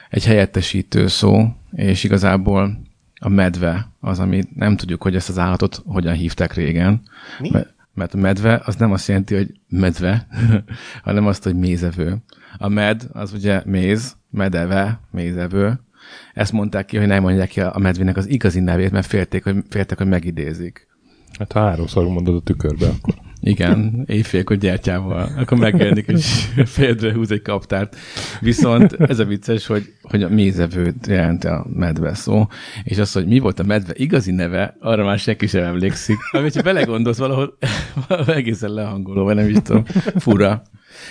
[0.10, 2.85] egy helyettesítő szó, és igazából
[3.20, 7.02] a medve az, ami nem tudjuk, hogy ezt az állatot hogyan hívták régen.
[7.40, 7.50] Mi?
[7.94, 10.28] Mert, a medve az nem azt jelenti, hogy medve,
[11.04, 12.18] hanem azt, hogy mézevő.
[12.58, 15.80] A med az ugye méz, medeve, mézevő.
[16.34, 19.64] Ezt mondták ki, hogy nem mondják ki a medvének az igazi nevét, mert félték, hogy,
[19.70, 20.88] féltek, hogy megidézik.
[21.40, 23.14] Hát ha háromszor mondod a tükörbe, akkor
[23.46, 25.30] Igen, éjfélkor gyertyával.
[25.38, 27.96] Akkor megjelenik, és fejedre húz egy kaptárt.
[28.40, 32.48] Viszont ez a vicces, hogy, hogy a mézevőt jelent a medve szó,
[32.84, 36.18] és az, hogy mi volt a medve igazi neve, arra már senki sem emlékszik.
[36.32, 37.58] Amit, ha belegondolsz valahol,
[38.08, 39.84] valahol egészen lehangoló, vagy nem is tudom,
[40.16, 40.64] fura.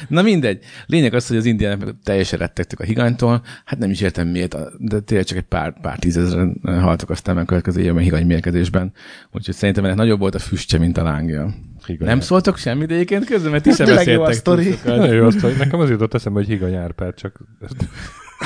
[0.09, 0.64] Na mindegy.
[0.87, 3.42] Lényeg az, hogy az indiánok teljesen rettegtek a higanytól.
[3.64, 7.44] Hát nem is értem miért, de tényleg csak egy pár, pár tízezeren haltak aztán a
[7.44, 8.92] következő évben higany mérkedésben.
[9.33, 11.55] Úgyhogy szerintem ennek nagyobb volt a füstje, mint a lángja.
[11.87, 12.09] Higany.
[12.09, 14.64] Nem szóltok semmit egyébként közben, mert ti sem Tényleg jó a beszéltek sztori.
[14.64, 14.97] túl sokat.
[14.97, 17.88] Nagyon jó azt, hogy nekem az jutott eszembe, hogy higany Árpád, csak ezt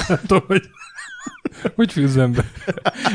[0.09, 0.62] nem tudom, hogy
[1.74, 2.44] hogy fűzzem be.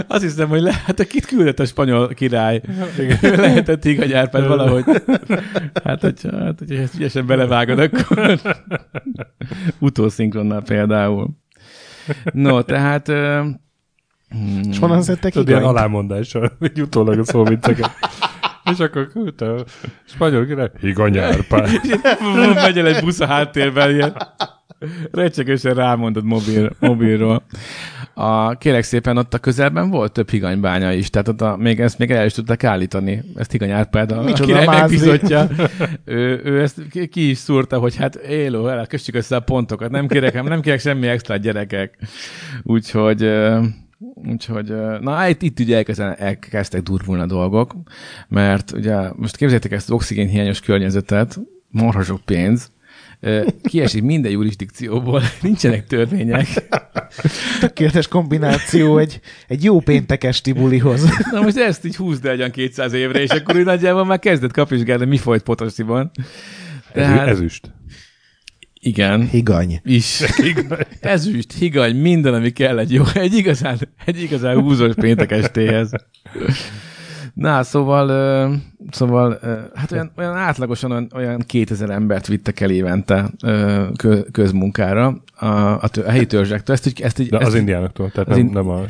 [0.08, 2.62] Azt hiszem, hogy lehet, hogy kit küldött a spanyol király.
[3.00, 3.18] Igen.
[3.40, 4.84] Lehetett higany Árpád valahogy.
[5.84, 8.40] Hát, hogyha, hát, hogyha ezt ügyesen belevágod, akkor
[9.80, 11.30] utószinkronnal például.
[12.34, 13.08] No, tehát...
[13.08, 13.42] ö,
[14.30, 15.78] hmm, És honnan szedtek Tudod, ilyen higanyt?
[15.78, 17.90] alámondással, így utólag a szóvicceket.
[18.72, 19.64] És akkor küldte a
[20.06, 21.70] spanyol király, higany Árpád.
[22.54, 24.14] Megy el egy busz a háttérben, ilyen
[25.12, 27.44] recsegősen rámondod mobil, mobilról.
[28.14, 31.98] A, kérek szépen, ott a közelben volt több higanybánya is, tehát ott a, még ezt
[31.98, 35.48] még el is tudták állítani, ezt Higany Árpád, a, Micsoda király megbizotja.
[36.06, 40.08] ő, ő, ezt ki, is szúrta, hogy hát élő, el, kössük össze a pontokat, nem
[40.08, 41.98] kérek, nem kérek semmi extra gyerekek.
[42.64, 43.32] Úgyhogy
[44.14, 47.76] Úgyhogy, na itt, itt ugye elkezdenek, elkezdtek durvulni a dolgok,
[48.28, 51.40] mert ugye most képzeljétek ezt az oxigénhiányos környezetet,
[51.70, 52.72] marha sok pénz,
[53.64, 56.48] kiesik minden jurisdikcióból, nincsenek törvények.
[57.60, 61.10] Tökéletes kombináció egy, egy jó péntek esti bulihoz.
[61.32, 64.52] Na most ezt így húzd el olyan 200 évre, és akkor úgy nagyjából már kezdett
[64.52, 66.12] kapizsgálni, mi folyt Potosiban.
[66.94, 67.72] Tehát, Ezüst.
[68.84, 69.82] Igen, Higany.
[69.84, 70.22] is.
[71.00, 75.92] Ezüst, higany, minden, ami kell egy jó, egy igazán, egy igazán húzós péntek estéhez.
[77.34, 78.54] Na, szóval, ö,
[78.92, 84.32] szóval ö, hát olyan, olyan átlagosan olyan, olyan 2000 embert vittek el évente ö, kö-
[84.32, 85.46] közmunkára a,
[85.82, 86.76] a, tő, a helyi törzsektől.
[86.76, 88.82] Ezt, így- ezt, így- De ezt az indiánoktól, tehát az nem, in- nem a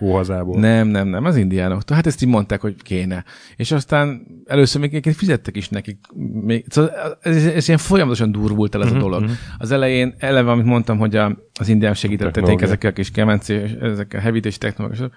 [0.00, 0.60] óhazából.
[0.60, 1.96] Nem, nem, nem, az indiánoktól.
[1.96, 3.24] Hát ezt így mondták, hogy kéne.
[3.56, 5.98] És aztán először még egyébként fizettek is nekik.
[6.42, 9.24] Még, szóval ez, ez ilyen folyamatosan durvult el ez a dolog.
[9.58, 14.20] Az elején eleve, amit mondtam, hogy a, az indián segítették ezekkel a kis kemencé, ezekkel
[14.20, 15.10] a hevítési technológiák,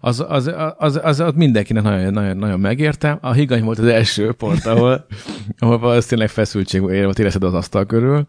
[0.00, 3.18] az, az, az, az, az, az mindenkinek nagyon, nagyon, nagyon megérte.
[3.20, 5.06] A higany volt az első pont, ahol,
[5.58, 8.26] ahol valószínűleg feszültség volt érezted az asztal körül,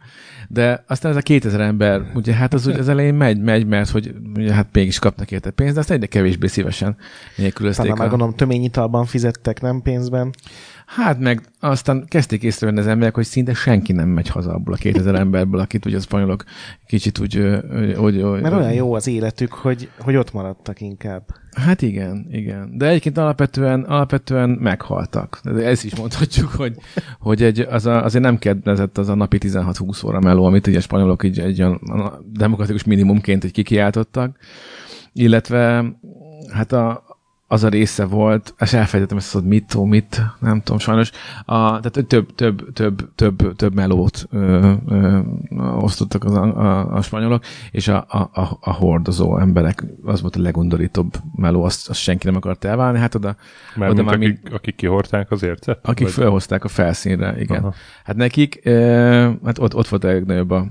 [0.47, 4.13] de aztán ez a 2000 ember, ugye hát az, az elején megy, megy, mert hogy
[4.35, 6.95] ugye hát mégis kapnak érte pénzt, de azt egyre kevésbé szívesen
[7.35, 7.83] nélkülözték.
[7.83, 10.33] Talán már a- gondolom töményitalban fizettek, nem pénzben.
[10.95, 14.77] Hát meg aztán kezdték észrevenni az emberek, hogy szinte senki nem megy haza abból a
[14.77, 16.43] 2000 emberből, akit ugye a spanyolok
[16.85, 17.61] kicsit úgy...
[17.97, 21.23] hogy, hogy, Mert olyan jó az életük, hogy, hogy ott maradtak inkább.
[21.51, 22.77] Hát igen, igen.
[22.77, 25.41] De egyébként alapvetően, alapvetően meghaltak.
[25.57, 26.75] Ezt is mondhatjuk, hogy,
[27.19, 30.77] hogy egy, az a, azért nem kedvezett az a napi 16-20 óra meló, amit ugye
[30.77, 31.81] a spanyolok így egy olyan
[32.31, 34.37] demokratikus minimumként egy kikiáltottak.
[35.13, 35.85] Illetve
[36.51, 37.03] hát a,
[37.51, 41.11] az a része volt, és elfelejtettem ezt az mit, ó, mit, nem tudom, sajnos,
[41.45, 45.19] a, tehát hogy több, több, több, több, több melót ö, ö,
[45.79, 50.41] osztottak az, a, a, spanyolok, és a, a, a, a hordozó emberek, az volt a
[50.41, 53.35] legundorítóbb meló, azt, azt senki nem akart elválni, hát oda,
[53.75, 55.79] Mert oda már akik, akik kihordták az ércet?
[55.83, 57.61] akik Vagy- felhozták a felszínre, igen.
[57.61, 57.73] Aha.
[58.03, 58.73] Hát nekik, e,
[59.45, 60.67] hát ott, ott volt a legnagyobb a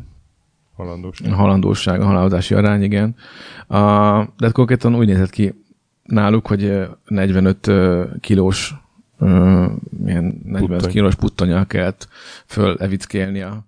[0.77, 1.21] Halandós.
[1.21, 3.15] a halandóság, a halálozási arány, igen.
[3.67, 3.77] A,
[4.37, 5.55] de hát konkrétan úgy nézett ki
[6.09, 8.75] náluk, hogy ö, 45 ö, kilós
[9.19, 9.27] ö,
[10.07, 10.91] ilyen 45 Puttony.
[10.91, 12.09] kilós puttonyal kellett
[12.47, 13.65] föl evickélni a,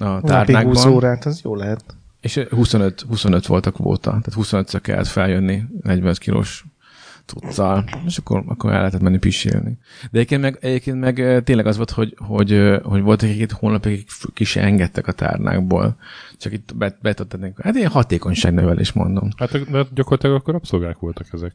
[0.00, 0.92] a Napig 20 tárnákban.
[0.92, 1.84] órát, az jó lehet.
[2.20, 6.64] És 25, 25 volt a kvóta, tehát 25-ször kellett feljönni 45 kilós
[7.30, 9.78] cuccal, és akkor, akkor el lehetett menni pisélni.
[10.02, 13.52] De egyébként meg, egyébként meg eh, tényleg az volt, hogy, hogy, eh, hogy volt egy
[13.58, 15.96] hónapig, akik f- ki se engedtek a tárnákból.
[16.38, 17.60] Csak itt bet, betettek.
[17.62, 19.28] Hát ilyen hatékonyságnövelés mondom.
[19.36, 21.52] Hát de gyakorlatilag akkor rabszolgák voltak ezek.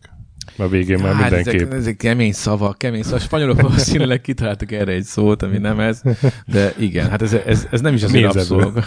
[0.57, 1.61] A végén már hát mindenképp.
[1.61, 3.19] ezek, ezek kemény szavak, kemény szavak.
[3.19, 6.01] A spanyolok valószínűleg kitaláltak erre egy szót, ami nem ez.
[6.45, 8.83] De igen, hát ez, ez, ez nem is az rabszolga.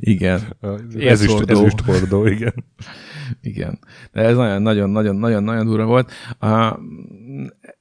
[0.00, 0.40] Igen.
[0.60, 1.60] Az Ezüst, Élszordó.
[1.60, 2.64] ezüst hordó, igen.
[3.42, 3.78] Igen.
[4.12, 6.12] De ez nagyon, nagyon, nagyon, nagyon, nagyon durva volt.
[6.38, 6.78] A,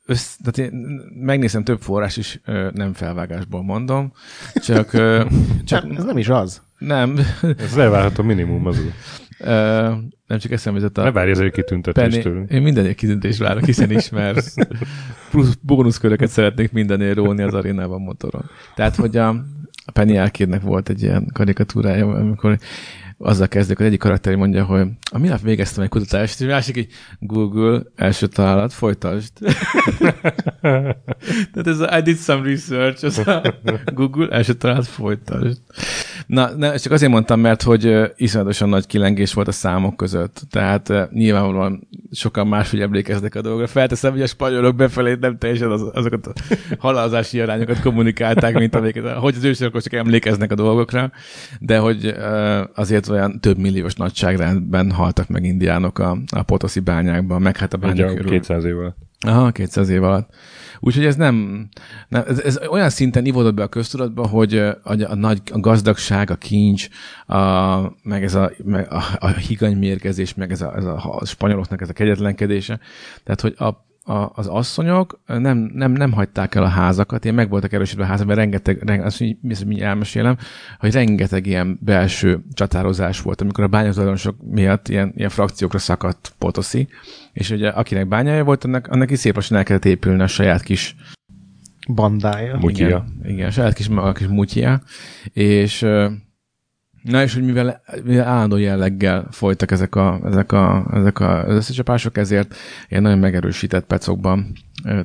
[0.05, 4.11] össz, tehát én megnézem több forrás is, ö, nem felvágásból mondom,
[4.53, 5.25] csak, ö,
[5.65, 6.61] csak Nem, ez nem is az.
[6.77, 7.19] nem,
[7.57, 8.93] Ez elvárható minimum az úgy.
[9.39, 9.91] ö,
[10.27, 12.51] nem csak eszembe jutott Ne a várj ezért kitüntetést Penny, tőlünk.
[12.51, 14.55] én minden kitüntést várok, hiszen ismersz.
[15.31, 18.49] Plusz bónuszköröket szeretnék mindennél róni az arénában motoron.
[18.75, 19.29] Tehát, hogy a,
[19.85, 22.57] a Penny Arcade-nek volt egy ilyen karikatúrája, amikor
[23.21, 26.91] azzal kezdődik, hogy egyik karakter mondja, hogy a minap végeztem egy kutatást, és másik így
[27.19, 29.31] Google, első találat, folytasd.
[31.51, 33.41] Tehát ez a I did some research, az a
[33.93, 35.61] Google, első találat, folytasd.
[36.29, 40.41] Na, ne, csak azért mondtam, mert hogy iszonyatosan nagy kilengés volt a számok között.
[40.49, 43.67] Tehát nyilvánvalóan sokan máshogy emlékeznek a dolgokra.
[43.67, 46.33] Felteszem, hogy a spanyolok befelé nem teljesen az, azokat a
[46.77, 51.11] halálozási arányokat kommunikálták, mint amiket, hogy az ősök csak emlékeznek a dolgokra,
[51.59, 52.15] de hogy
[52.73, 57.77] azért olyan több milliós nagyságrendben haltak meg indiánok a, a potoszi bányákban, meg hát a
[57.77, 58.31] bányák körül.
[58.31, 59.08] 200 év alatt.
[59.27, 60.33] Aha, 200 év alatt.
[60.79, 61.67] Úgyhogy ez nem,
[62.07, 66.29] nem ez, ez olyan szinten ivódott be a köztudatba, hogy a, a nagy a gazdagság,
[66.29, 66.87] a kincs,
[67.25, 67.37] a,
[68.03, 71.89] meg ez a, meg a, a higanymérgezés, meg ez a, ez a, a spanyoloknak ez
[71.89, 72.79] a kegyetlenkedése.
[73.23, 77.49] Tehát, hogy a, a, az asszonyok nem, nem, nem hagyták el a házakat, ilyen meg
[77.49, 80.37] voltak erősítve a házak, mert rengeteg, rengeteg azt mi, mi, mi elmesélem,
[80.79, 86.87] hogy rengeteg ilyen belső csatározás volt, amikor a bányatulajdonosok miatt ilyen, ilyen frakciókra szakadt Potoszi,
[87.33, 90.61] és ugye akinek bányája volt, annak, annak is szép lassan el kellett épülni a saját
[90.61, 90.95] kis
[91.93, 92.57] Bandája.
[92.57, 92.87] Mutyia.
[92.87, 94.81] igen, igen, a saját kis, a kis mutyia,
[95.33, 95.85] és
[97.03, 101.55] na és hogy mivel, mivel állandó jelleggel folytak ezek a, ezek a, ezek a az
[101.55, 102.55] összecsapások, ezért
[102.89, 104.51] ilyen nagyon megerősített pecokban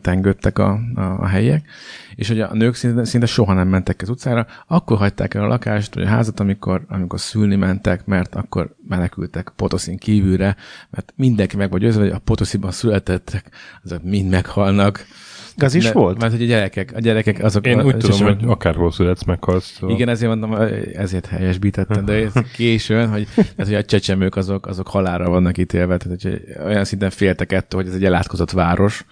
[0.00, 1.68] tengődtek a, a, a helyiek,
[2.14, 5.46] és hogy a nők szinte, szinte soha nem mentek az utcára, akkor hagyták el a
[5.46, 10.56] lakást, vagy a házat, amikor, amikor szülni mentek, mert akkor menekültek Potoszin kívülre,
[10.90, 13.50] mert mindenki meg vagy győzve, hogy a Potosziban születettek,
[13.84, 15.06] azok mind meghalnak.
[15.56, 16.20] Az is Ne- volt?
[16.20, 17.66] Mert hogy a gyerekek, a gyerekek azok...
[17.66, 19.72] Én úgy és tudom, hogy akárhol születsz, meghalsz.
[19.72, 19.94] Szóval.
[19.96, 20.60] igen, ezért mondom,
[20.94, 25.96] ezért helyesbítettem, de ez későn, hogy, tehát, hogy a csecsemők azok, azok halára vannak ítélve,
[25.96, 29.04] tehát hogy olyan szinten féltek ettől, hogy ez egy elátkozott város,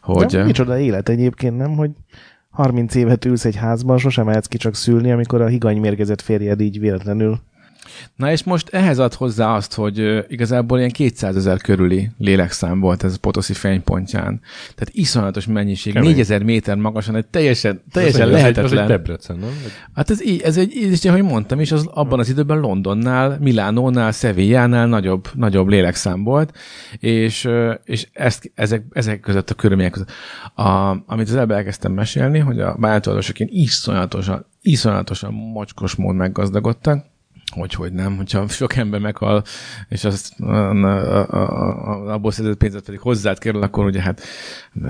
[0.00, 0.26] hogy...
[0.26, 1.76] De micsoda élet egyébként, nem?
[1.76, 1.90] Hogy
[2.50, 6.80] 30 évet ülsz egy házban, sosem mehetsz ki csak szülni, amikor a higanymérgezett férjed így
[6.80, 7.40] véletlenül.
[8.16, 13.04] Na és most ehhez ad hozzá azt, hogy igazából ilyen 200 ezer körüli lélekszám volt
[13.04, 14.40] ez a Potoszi fénypontján.
[14.74, 16.10] Tehát iszonyatos mennyiség, Kemény.
[16.10, 18.64] 4000 méter magasan, egy teljesen, teljesen ez lehetetlen.
[18.64, 19.50] Ez egy Debrecen, nem?
[19.94, 24.12] Hát ez így, ez egy, és ahogy mondtam is, az abban az időben Londonnál, Milánónál,
[24.12, 26.56] Sevillánál nagyobb, nagyobb lélekszám volt,
[26.98, 27.48] és,
[27.84, 30.10] és ezt, ezek, ezek között a körülmények között.
[30.54, 37.04] A, amit az előbb elkezdtem mesélni, hogy a bányatulajdonosok ilyen iszonyatosan, iszonyatosan mocskos mód meggazdagodtak,
[37.54, 39.42] hogy, hogy nem, hogyha sok ember meghal,
[39.88, 44.22] és azt a, a, a, abból szerzett pénzet pedig hozzád kerül, akkor ugye hát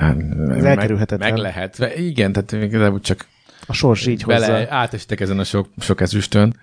[0.01, 1.33] elkerülhetetlen.
[1.33, 1.97] meg, meg lehet.
[1.97, 3.27] Igen, tehát igazából csak
[3.67, 4.75] A sors így bele hozza.
[4.75, 6.57] átestek ezen a sok, sok ezüstön.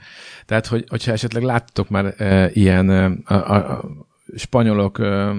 [0.46, 3.84] Tehát, hogy, hogyha esetleg láttatok már e, ilyen e, a, a, a
[4.36, 5.34] spanyolok e,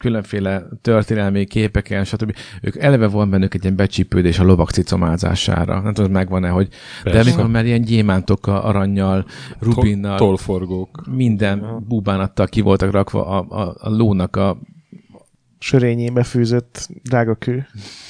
[0.00, 2.36] különféle történelmi képeken, stb.
[2.62, 5.80] Ők eleve van bennük egy ilyen becsípődés a lovak cicomázására.
[5.80, 6.68] Nem tudom, megvan-e, hogy...
[7.04, 7.30] De Persze.
[7.30, 9.26] amikor már ilyen gyémántokkal, aranyjal,
[9.58, 11.06] rubinnal, Tolforgók.
[11.10, 14.58] minden búbánattal ki voltak rakva a, a, a lónak a
[15.58, 17.66] Sörényébe fűzött drága kő.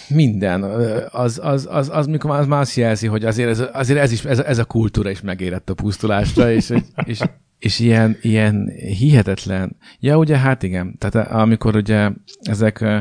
[0.08, 0.62] minden,
[1.10, 4.24] az, az, az, az, mikor az már azt jelzi, hogy azért ez, azért ez, is,
[4.24, 7.20] ez, ez a kultúra is megérett a pusztulásra, és, és, és
[7.60, 8.68] ilyen, ilyen
[8.98, 9.76] hihetetlen.
[10.00, 12.10] Ja, ugye, hát igen, tehát amikor ugye
[12.42, 12.98] ezek ö,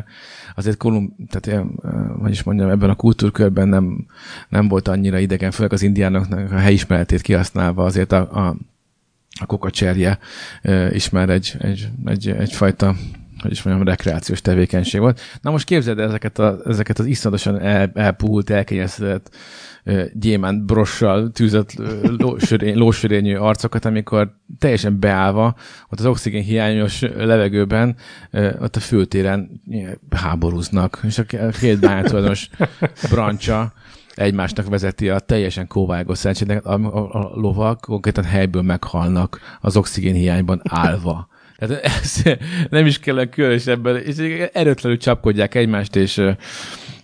[0.56, 1.86] azért Kolumb, tehát ö,
[2.22, 4.06] hogy is mondjam, ebben a kultúrkörben nem,
[4.50, 8.56] nem volt annyira idegen, főleg az indiánoknak a helyismeretét kihasználva azért a, a,
[9.39, 10.19] a kokacserje
[10.62, 12.95] ö, is már egy, egy, egy, egyfajta
[13.41, 15.21] hogy is mondjam, rekreációs tevékenység volt.
[15.41, 19.36] Na most képzeld el ezeket, a, ezeket az iszonyatosan el, elpúlt, elkényeztetett
[20.13, 21.73] gyémánt brossal tűzött
[22.73, 25.56] lósörényű arcokat, amikor teljesen beállva,
[25.89, 27.95] ott az oxigén hiányos levegőben,
[28.60, 29.62] ott a főtéren
[30.10, 31.23] háborúznak, és a
[31.60, 32.49] két bányátulajdonos
[33.10, 33.73] brancsa
[34.15, 40.13] egymásnak vezeti a teljesen kóvágos szerencsének, a, a, a lovak konkrétan helyből meghalnak az oxigén
[40.13, 41.28] hiányban állva.
[41.60, 42.22] Tehát ez
[42.69, 44.17] nem is kell különösebben, és
[44.54, 46.22] erőtlenül csapkodják egymást, és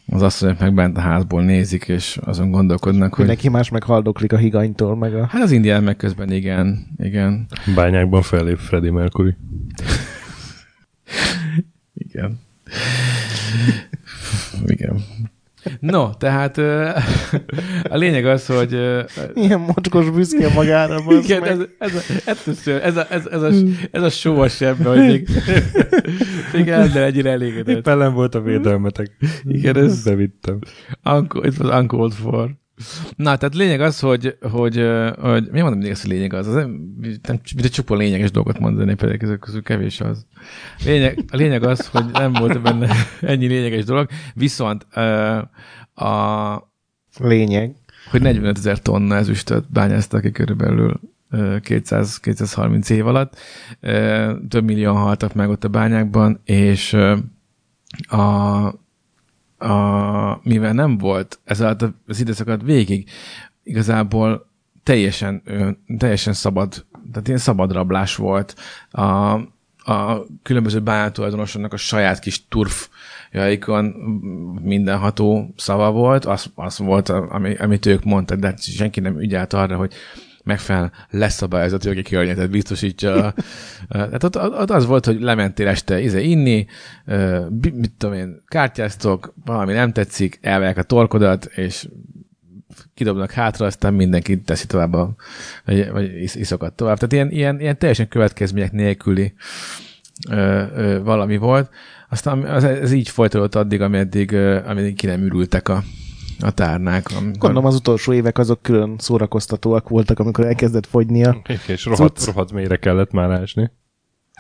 [0.08, 4.34] az asszonyok meg bent a házból nézik, és azon gondolkodnak, hogy Mindenki más meg haldoklik
[4.34, 5.26] a higanytól, meg a...
[5.26, 9.36] hát az indián meg közben igen, igen, Bányákban fellép Freddie Mercury.
[11.94, 12.39] igen.
[14.76, 15.04] igen.
[15.80, 16.58] No, tehát
[17.93, 18.71] a lényeg az, hogy
[19.34, 21.49] Ilyen mocskos büszke magára, Igen, meg.
[21.49, 21.60] ez,
[22.25, 23.51] ez, a, ez, a, ez, ez, a,
[23.91, 25.30] ez a só a sebbe, hogy még,
[26.54, 27.75] még el, de egyre elégedett.
[27.78, 29.17] Éppen nem volt a védelmetek.
[29.43, 30.60] Igen, ez- Bevittem.
[31.04, 32.49] Uncle, it was uncalled for.
[33.16, 34.76] Na, tehát lényeg az, hogy, hogy,
[35.20, 36.48] hogy miért mondom mindig ezt, hogy lényeg az?
[36.48, 36.70] az nem,
[37.02, 40.26] nem mint csupa lényeges dolgot mondani, pedig ezek közül kevés az.
[40.86, 44.84] Lényeg, a lényeg az, hogy nem volt benne ennyi lényeges dolog, viszont
[45.94, 46.70] a,
[47.18, 47.76] Lényeg.
[48.12, 53.38] hogy 45 ezer tonna ezüstöt bányáztak ki körülbelül ö, 200-230 év alatt.
[54.50, 56.94] Több millióan haltak meg ott a bányákban, és
[58.08, 58.66] a,
[59.58, 63.10] a, mivel nem volt ez alatt az időszak végig,
[63.63, 64.50] igazából
[64.84, 65.44] teljesen,
[65.98, 68.56] teljesen szabad, tehát ilyen szabad rablás volt.
[68.91, 69.34] A,
[69.91, 73.86] a különböző bányátulajdonosoknak a saját kis turfjaikon
[74.62, 79.54] mindenható szava volt, az, az volt, ami, amit ők mondtak, de hát senki nem ügyelt
[79.54, 79.94] arra, hogy
[80.45, 83.34] megfelelően leszabályozott jogi környezetet biztosítsa.
[83.89, 86.65] Tehát ott, ott, az volt, hogy lementél este ize inni,
[87.05, 91.88] ö, bi- mit tudom én, kártyáztok, valami nem tetszik, elvegyek a torkodat, és
[92.93, 95.15] kidobnak hátra, aztán mindenki teszi tovább, a,
[95.65, 96.97] vagy, vagy isz, iszokat tovább.
[96.97, 99.34] Tehát ilyen, ilyen, ilyen teljesen következmények nélküli
[100.29, 101.69] ö, ö, valami volt.
[102.10, 104.34] Aztán az, ez így folytatódott addig, ameddig,
[104.65, 105.84] ameddig ki nem ürültek a,
[106.39, 107.10] a tárnák.
[107.17, 111.41] Amikor, Gondolom az utolsó évek azok külön szórakoztatóak voltak, amikor elkezdett fogynia.
[111.67, 112.26] És rohadt, Cucc.
[112.26, 113.71] rohadt mélyre kellett már ásni.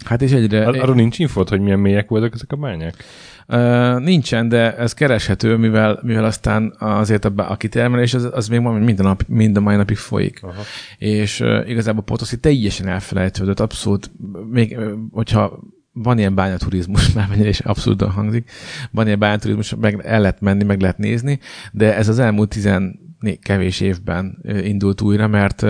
[0.05, 0.65] Hát és egyre...
[0.65, 3.03] Ar- arról nincs infót, hogy milyen mélyek voltak ezek a bányák?
[3.47, 8.61] Uh, nincsen, de ez kereshető, mivel, mivel aztán azért a, a kitermelés az, az még
[8.61, 10.43] van, minden, nap, minden mai napig folyik.
[10.43, 10.61] Aha.
[10.97, 14.11] És uh, igazából Potoszi teljesen elfelejtődött, abszolút,
[14.49, 14.77] még
[15.11, 15.59] hogyha
[15.97, 18.51] van ilyen bányaturizmus, már mennyire is abszurdan hangzik,
[18.91, 21.39] van ilyen bányaturizmus, meg el lehet menni, meg lehet nézni,
[21.71, 22.99] de ez az elmúlt tizen
[23.41, 25.61] kevés évben indult újra, mert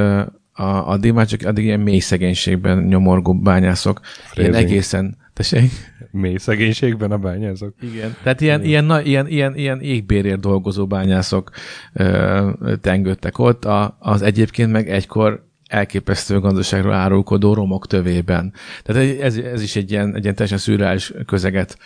[0.57, 3.99] a, addig már csak addig ilyen mély szegénységben nyomorgó bányászok,
[4.33, 4.71] ilyen Phrasing.
[4.71, 5.71] egészen, tessék?
[6.11, 7.75] Mély szegénységben a bányázok.
[7.81, 8.15] Igen.
[8.23, 11.51] Tehát ilyen, ilyen, na, ilyen, ilyen, ilyen égbérért dolgozó bányászok
[11.93, 18.53] ö, tengődtek ott, a, az egyébként meg egykor elképesztő gazdaságról árulkodó romok tövében.
[18.83, 21.77] Tehát ez, ez is egy ilyen, egy ilyen teljesen szürreális közeget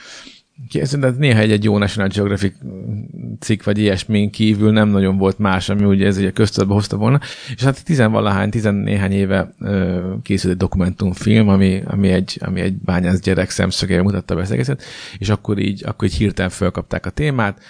[0.70, 2.54] Szerintem néha egy, egy jó National Geographic
[3.39, 7.20] cikk vagy ilyesmin kívül nem nagyon volt más, ami ugye ez egy köztudatba hozta volna.
[7.56, 9.54] És hát tizenvalahány, tizennéhány éve
[10.21, 14.84] készült egy dokumentumfilm, ami, ami, egy, ami egy bányász gyerek szemszögére mutatta be ezt egészet,
[15.17, 17.62] és akkor így, akkor így hirtelen fölkapták a témát,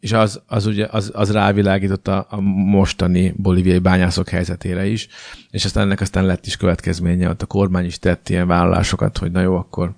[0.00, 5.08] és az, az ugye az, az rávilágított a, a mostani bolíviai bányászok helyzetére is,
[5.50, 9.30] és aztán ennek aztán lett is következménye, ott a kormány is tett ilyen vállalásokat, hogy
[9.30, 9.94] na jó, akkor,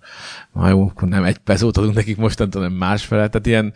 [0.53, 3.73] na jó, akkor nem egy pezót adunk nekik mostantól, hanem másfele, tehát ilyen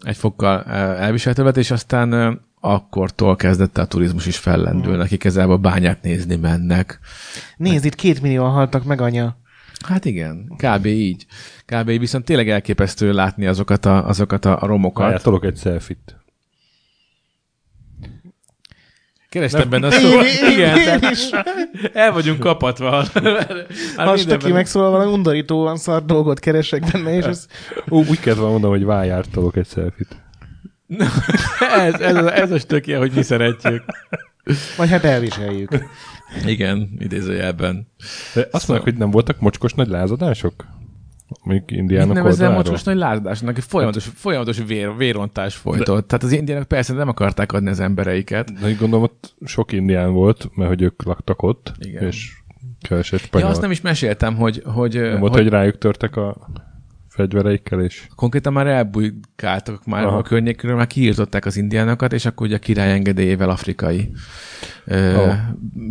[0.00, 0.64] egy fokkal
[0.94, 6.36] elviselhető lett, és aztán, akkortól kezdett a turizmus is fellendülni, akik ezzel a bányát nézni
[6.36, 6.98] mennek.
[7.56, 9.36] Nézd, itt két millióan haltak meg, anya.
[9.86, 10.86] Hát igen, kb.
[10.86, 11.26] így.
[11.64, 11.88] Kb.
[11.88, 15.02] így, viszont tényleg elképesztő látni azokat a, azokat a romokat.
[15.02, 16.16] Várjál, tolok egy selfit.
[19.28, 20.20] Kerestem benne a Én, szó.
[20.20, 21.30] én, Igen, tehát is.
[21.92, 22.90] el vagyunk kapatva.
[22.90, 23.06] Már
[23.96, 27.46] Most aki mindenben- megszólal valami undorítóan szar dolgot keresek benne, és ez
[27.90, 30.16] Ó, úgy kezdve mondom, hogy vájár, tolok egy selfit.
[31.76, 33.82] ez, ez, a- ez a stökje, hogy mi szeretjük.
[34.76, 35.70] vagy hát elviseljük.
[36.46, 37.88] Igen, idézőjelben.
[38.34, 40.66] De azt mondják, hogy nem voltak mocskos nagy lázadások?
[41.42, 42.56] Mondjuk indiánok nevezel oldaláról?
[42.56, 43.56] mocskos nagy lázadásnak?
[43.56, 46.06] Egy Folyamatos, folyamatos vér, vérontás folytott.
[46.06, 48.52] Tehát az indiának persze nem akarták adni az embereiket.
[48.60, 52.02] De így gondolom, ott sok indián volt, mert hogy ők laktak ott, Igen.
[52.02, 52.32] és
[52.80, 53.48] keveset Ja, spanyol.
[53.48, 56.50] azt nem is meséltem, hogy, hogy, nem volt, hogy hogy rájuk törtek a
[57.18, 60.16] fegyvereikkel, és konkrétan már elbújkáltak már Aha.
[60.16, 64.10] a környékről, már kiírtották az indiánokat, és akkor ugye a király engedélyével afrikai
[64.84, 65.26] ö, Ó.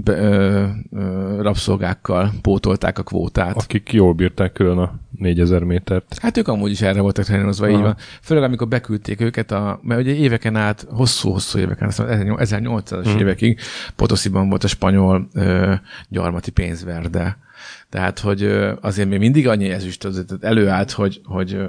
[0.03, 3.55] be, ö, ö, rabszolgákkal pótolták a kvótát.
[3.55, 6.17] akik jól bírták külön a 4000 métert.
[6.21, 7.83] Hát ők amúgy is erre voltak trenírozva, így Aha.
[7.83, 7.95] van.
[8.21, 13.19] Főleg amikor beküldték őket, a, mert ugye éveken át, hosszú-hosszú éveken, azt mondom, 1800-as Mhm.
[13.19, 13.59] évekig
[13.95, 15.73] Potosziban volt a spanyol ö,
[16.09, 17.37] gyarmati pénzverde.
[17.89, 18.43] Tehát, hogy
[18.81, 21.59] azért még mindig annyi ezüst azért előállt, hogy, hogy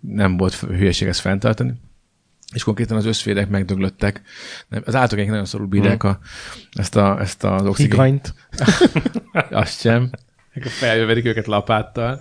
[0.00, 1.72] nem volt hülyeség ezt fenntartani.
[2.54, 4.22] És konkrétan az összférek megdöglöttek.
[4.68, 6.18] Nem, Az állatokink nagyon szorul bírják a,
[6.72, 8.20] ezt, a, ezt az oxigén
[9.50, 10.10] azt sem.
[10.60, 12.18] Feljövedik őket lapáttal,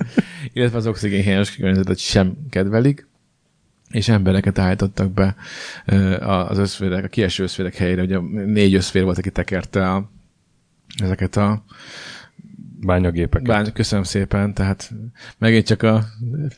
[0.54, 3.08] illetve az oxigénhiányos környezetet sem kedvelik,
[3.90, 5.36] és embereket állítottak be
[6.20, 8.02] az összférek, a kieső összférek helyére.
[8.02, 10.12] Ugye négy összfér volt, aki tekerte a,
[11.04, 11.64] ezeket a
[12.86, 13.48] Bányagépeket.
[13.48, 14.92] bány, köszönöm szépen, tehát
[15.38, 16.04] megint csak a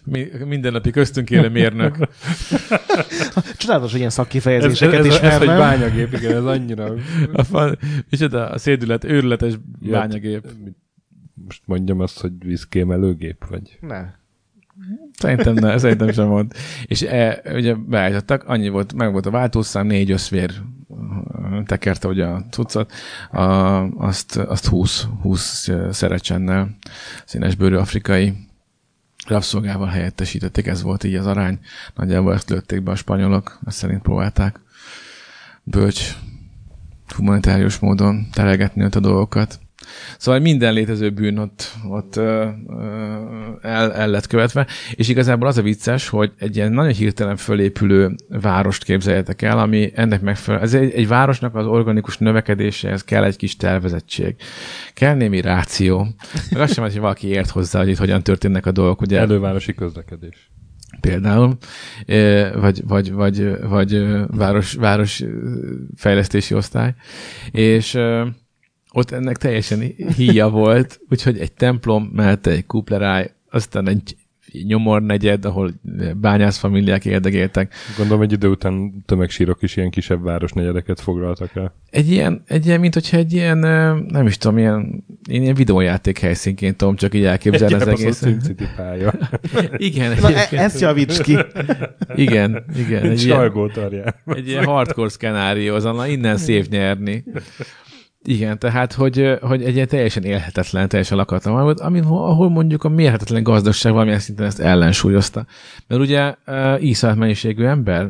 [0.04, 1.98] mi- mindennapi köztünk élő mérnök.
[3.58, 5.58] Csodálatos, hogy ilyen ez, ez, szakkifejezéseket ez, ez, ismer, egy nem?
[5.58, 6.94] bányagép, igen, ez annyira...
[7.34, 7.76] A, fa,
[8.10, 10.48] micsoda, a szédület, őrületes bányagép.
[11.34, 13.78] Most mondjam azt, hogy vízkémelőgép, vagy...
[13.82, 14.22] Ne.
[15.18, 16.58] Szerintem ne, szerintem sem volt.
[16.86, 20.52] És e, ugye beállítottak, annyi volt, meg volt a váltószám, négy összvér
[21.66, 22.92] tekerte ugye a cuccot,
[23.32, 23.44] a,
[23.84, 26.76] azt, azt 20, 20 szerecsennel,
[27.26, 28.34] színesbőrű afrikai
[29.28, 31.60] rabszolgával helyettesítették, ez volt így az arány.
[31.96, 34.60] Nagyjából ezt lőtték be a spanyolok, ezt szerint próbálták
[35.64, 36.16] bölcs,
[37.16, 39.60] humanitárius módon terelgetni ott a dolgokat.
[40.18, 42.84] Szóval minden létező bűn ott, ott ö, ö,
[43.62, 48.16] el, el lett követve, és igazából az a vicces, hogy egy ilyen nagyon hirtelen fölépülő
[48.30, 50.62] várost képzeljetek el, ami ennek megfelel.
[50.62, 54.36] Ez egy, egy városnak az organikus növekedéséhez kell egy kis tervezettség.
[54.94, 56.08] Kell némi ráció.
[56.52, 59.02] Meg azt sem, hogy valaki ért hozzá, hogy itt hogyan történnek a dolgok.
[59.02, 60.52] Ugye Elővárosi közlekedés.
[61.02, 61.58] például,
[62.54, 65.24] vagy, vagy, vagy, vagy város, város
[65.96, 66.94] fejlesztési osztály,
[67.52, 67.98] és
[68.96, 69.80] ott ennek teljesen
[70.16, 74.16] híja volt, úgyhogy egy templom, mellette egy kupleráj, aztán egy
[74.68, 75.74] nyomornegyed, ahol
[76.16, 77.74] bányászfamiliák érdegéltek.
[77.98, 81.74] Gondolom egy idő után tömegsírok is ilyen kisebb városnegyedeket foglaltak el.
[81.90, 83.58] Egy ilyen, egy ilyen, mint hogyha egy ilyen,
[84.08, 88.30] nem is tudom, ilyen, én ilyen videójáték helyszínként tudom csak így elképzelni az egészet.
[88.30, 89.14] SimCity pálya.
[89.78, 91.38] Igen, Na, e- ezt javíts ki.
[92.16, 93.04] igen, igen.
[93.04, 94.16] Egy Egy ilyen, Salgótarján.
[94.26, 97.24] Egy ilyen hardcore szkenárió, az na innen szép nyerni.
[98.26, 102.90] Igen, tehát, hogy, hogy egy ilyen teljesen élhetetlen, teljesen lakatlan volt, ami, ahol mondjuk a
[102.90, 105.46] mérhetetlen gazdaság valamilyen szinten ezt ellensúlyozta.
[105.88, 108.10] Mert ugye uh, iszonyat mennyiségű ember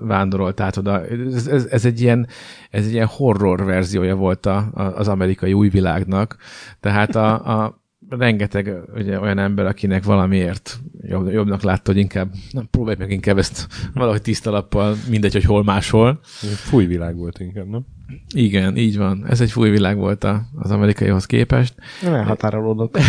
[0.00, 1.06] vándorolt át oda.
[1.06, 2.26] Ez, ez, ez, egy ilyen,
[2.70, 6.36] ez egy ilyen horror verziója volt a, a, az amerikai új világnak.
[6.80, 12.62] Tehát a, a rengeteg ugye, olyan ember, akinek valamiért jobb, jobbnak látta, hogy inkább, na,
[12.70, 16.20] próbálj meg inkább ezt valahogy tiszta lappal, mindegy, hogy hol máshol.
[16.54, 17.86] Fúj világ volt inkább, nem?
[18.34, 19.26] Igen, így van.
[19.28, 21.74] Ez egy új világ volt a, az amerikaihoz képest.
[22.02, 22.98] Nem elhatárolódok.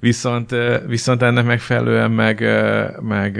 [0.00, 0.54] Viszont,
[0.86, 2.40] viszont ennek megfelelően meg,
[3.00, 3.38] meg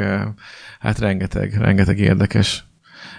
[0.78, 2.64] hát rengeteg, rengeteg érdekes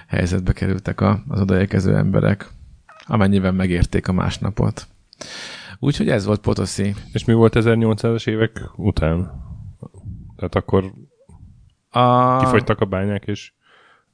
[0.08, 2.50] helyzetbe kerültek az odaérkező emberek,
[3.06, 4.88] amennyiben megérték a másnapot.
[5.80, 6.96] Úgyhogy ez volt Potoszi.
[7.14, 9.32] És mi volt 1800-as évek után?
[10.36, 10.92] Tehát akkor
[11.90, 12.38] A...
[12.38, 13.52] kifogytak a bányák, és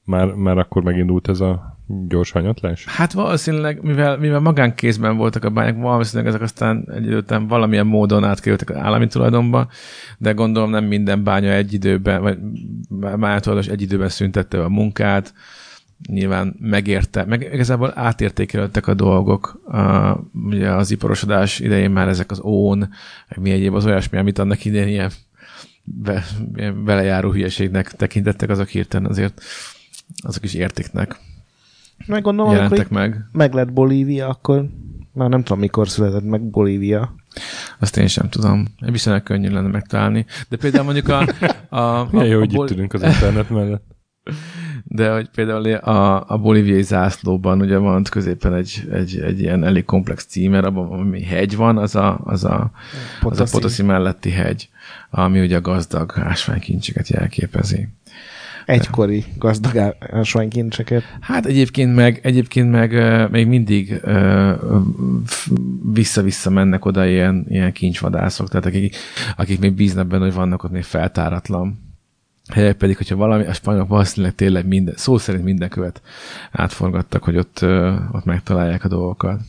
[0.03, 2.85] már, már akkor megindult ez a gyors hanyatlás?
[2.85, 7.87] Hát valószínűleg, mivel, mivel magánkézben voltak a bányák, valószínűleg ezek aztán egy idő után valamilyen
[7.87, 9.67] módon átkerültek az állami tulajdonba,
[10.17, 12.37] de gondolom nem minden bánya egy időben, vagy
[12.89, 15.33] bányatulajdonos egy időben szüntette a munkát,
[16.07, 19.61] nyilván megérte, meg igazából átértékelődtek a dolgok.
[19.65, 22.77] A, ugye az iparosodás idején már ezek az ón,
[23.27, 25.11] meg mi egyéb az olyasmi, amit annak idején ilyen,
[25.83, 26.23] be,
[26.55, 29.41] ilyen belejáró hülyeségnek tekintettek, azok hirtelen azért
[30.23, 31.15] azok is értéknek
[32.05, 33.25] Meg gondolom, jelentek meg.
[33.31, 34.65] meg lett Bolívia, akkor
[35.13, 37.15] már nem tudom, mikor született meg Bolívia.
[37.79, 38.65] Azt én sem tudom.
[38.79, 40.25] Viszonylag könnyű lenne megtalálni.
[40.49, 41.27] De például mondjuk a...
[41.69, 43.83] a, a, jó, a hogy itt ülünk az internet mellett.
[44.83, 49.85] De hogy például a, a bolíviai zászlóban ugye van középen egy, egy, egy ilyen elég
[49.85, 52.71] komplex címer, abban ami hegy van, az a, az a,
[53.21, 53.45] az a.
[53.51, 54.69] Potosí melletti hegy,
[55.09, 57.87] ami ugye a gazdag ásványkincseket jelképezi.
[58.65, 61.03] Egykori gazdag ásványkincseket.
[61.19, 62.91] Hát egyébként meg, egyébként meg
[63.31, 64.01] még mindig
[65.93, 68.95] vissza-vissza mennek oda ilyen, ilyen kincsvadászok, tehát akik,
[69.35, 71.90] akik még bíznak benne, hogy vannak ott még feltáratlan
[72.53, 76.01] helyek pedig, hogyha valami, a spanyolok valószínűleg tényleg minden, szó szerint minden követ
[76.51, 77.59] átforgattak, hogy ott,
[78.11, 79.41] ott megtalálják a dolgokat.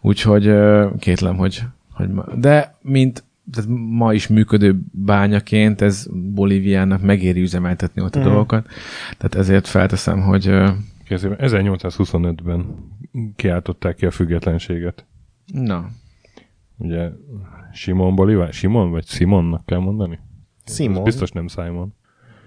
[0.00, 0.52] Úgyhogy
[0.98, 8.02] kétlem, hogy, hogy ma, de mint tehát ma is működő bányaként ez Bolíviának megéri üzemeltetni
[8.02, 8.28] ott a Mhm.
[8.28, 8.66] dolgokat.
[9.18, 10.68] Tehát ezért felteszem, hogy ö,
[11.04, 12.66] Kérdezem, 1825-ben
[13.36, 15.04] kiáltották ki a függetlenséget.
[15.46, 15.88] na,
[16.78, 17.10] Ugye
[17.72, 18.52] Simon Bolivár?
[18.52, 20.18] Simon vagy Simonnak kell mondani?
[20.66, 20.96] Simon.
[20.98, 21.94] Ez biztos nem Simon.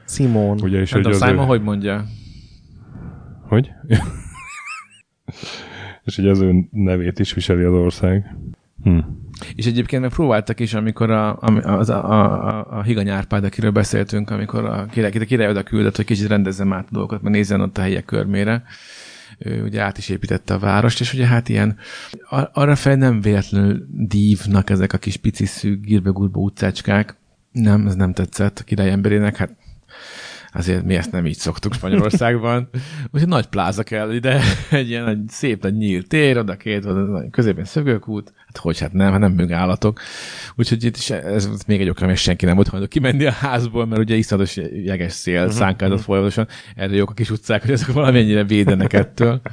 [0.10, 0.62] Simon.
[0.62, 1.47] Ugye, és nem hogy tudom, az Simon ő...
[1.47, 2.05] hogy mondja?
[3.47, 3.72] Hogy?
[6.05, 8.36] és hogy az ő nevét is viseli az ország.
[8.84, 8.99] Hm.
[9.55, 13.72] És egyébként meg próbáltak is, amikor a, a, az, a, a, a Higany Árpád, akiről
[13.72, 17.32] beszéltünk, amikor a király, a király oda küldött, hogy kicsit rendezzem át a dolgokat, meg
[17.32, 18.64] nézzen ott a helyek körmére.
[19.38, 21.78] Ő ugye át is építette a várost, és ugye hát ilyen,
[22.30, 27.16] ar- arra fel nem véletlenül dívnak ezek a kis pici szűk gírbe-gurba utcácskák.
[27.51, 29.55] Nem, ez nem tetszett a király emberének, hát
[30.54, 32.70] azért mi ezt nem így szoktuk Spanyolországban.
[33.12, 37.30] Úgyhogy nagy pláza kell ide, egy ilyen nagy, szép nagy nyílt tér, oda két, oda
[37.32, 40.00] középen szögőkút, hát hogy hát nem, hát nem mög állatok.
[40.56, 43.86] Úgyhogy itt is ez még egy oka, mert senki nem volt hajlandó kimenni a házból,
[43.86, 45.56] mert ugye iszados jeges szél uh-huh.
[45.56, 46.48] szánkázott folyamatosan.
[46.76, 49.42] Erre jók a kis utcák, hogy ezek valamennyire védenek ettől.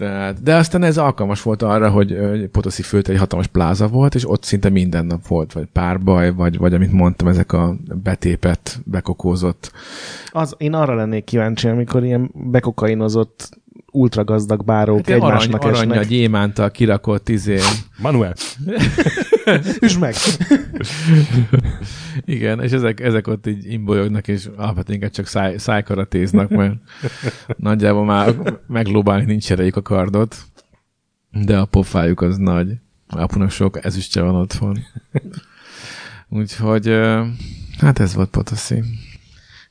[0.00, 4.14] Tehát, de aztán ez alkalmas volt arra, hogy ö, Potosí főt egy hatalmas pláza volt,
[4.14, 8.78] és ott szinte minden nap volt, vagy párbaj, vagy, vagy amit mondtam, ezek a betépett,
[8.84, 9.72] bekokózott.
[10.30, 13.59] Az, én arra lennék kíváncsi, amikor ilyen bekokainozott
[13.90, 16.08] ultragazdag bárók Hát Arany, egymásnak aranya, esnek.
[16.08, 17.58] gyémántal kirakott izé.
[17.98, 18.34] Manuel!
[19.80, 20.14] Üsd meg!
[22.24, 26.74] Igen, és ezek, ezek ott így imbolyognak, és alapvetően csak száj, szájkaratéznak, mert
[27.56, 28.34] nagyjából már
[28.66, 30.36] meglóbálni nincs erejük a kardot,
[31.30, 32.72] de a pofájuk az nagy.
[33.08, 34.78] Apunak sok ezüstje van otthon.
[36.28, 36.98] Úgyhogy,
[37.78, 38.82] hát ez volt Potosí.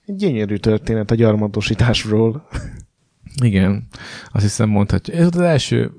[0.05, 2.47] Egy gyönyörű történet a gyarmatosításról.
[3.39, 3.87] Igen,
[4.31, 5.13] azt hiszem mondhatja.
[5.13, 5.91] Ez az első,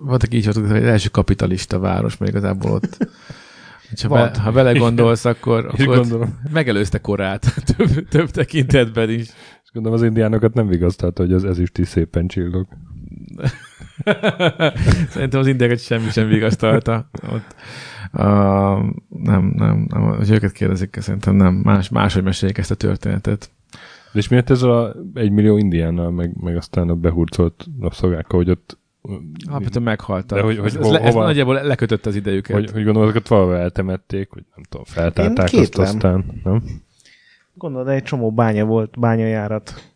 [0.00, 3.08] voltak így voltak, az első kapitalista város, mert igazából ott.
[4.02, 4.36] Ha, be, Volt.
[4.36, 6.38] ha vele gondolsz, akkor, És akkor gondolom.
[6.52, 9.26] megelőzte korát több, több tekintetben is.
[9.62, 12.66] És gondolom az indiánokat nem vigasztalta, hogy az ezüst is szépen csillog.
[15.10, 17.10] Szerintem az indiákat semmi sem vigasztalta.
[17.32, 17.54] Ott,
[18.12, 18.22] uh,
[19.08, 21.54] nem, nem, nem, hogy őket kérdezik, szerintem nem.
[21.54, 23.50] Más, máshogy meséljék ezt a történetet.
[24.12, 28.50] De és miért ez a egy millió indiánnal, meg, meg aztán a behurcolt rabszolgákkal, hogy
[28.50, 28.78] ott
[29.48, 30.38] Alapvetően meghaltak.
[30.38, 32.56] De hogy- hogy ez, ez, ho- le, ez hova- nagyjából lekötött az idejüket.
[32.56, 36.62] hogy, hogy gondolom, azokat valahol eltemették, vagy nem tudom, feltárták azt aztán, nem?
[37.54, 39.92] Gondolod, egy csomó bánya volt, bányajárat.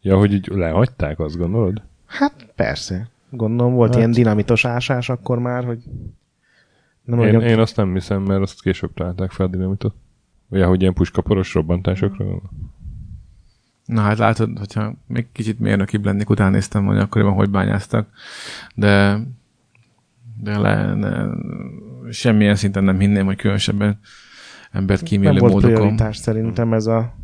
[0.00, 1.82] Ja, hogy így lehagyták, azt gondolod?
[2.06, 3.08] Hát persze.
[3.30, 3.98] Gondolom volt Hát.
[3.98, 5.78] ilyen dinamitos ásás akkor már, hogy
[7.02, 9.94] nem Én, én azt nem hiszem, mert azt később találták fel a dinamitot.
[10.48, 12.24] Ugye, hogy ilyen puskaporos robbantásokra?
[13.90, 18.08] Na hát látod, hogyha még kicsit mérnökibb lennék, utána néztem, hogy akkoriban hogy bányáztak,
[18.74, 19.20] de,
[20.42, 21.26] de le, ne,
[22.10, 24.00] semmilyen szinten nem hinném, hogy különösebben
[24.70, 25.74] embert nem kímélő volt módokon.
[25.74, 27.14] prioritás szerintem ez a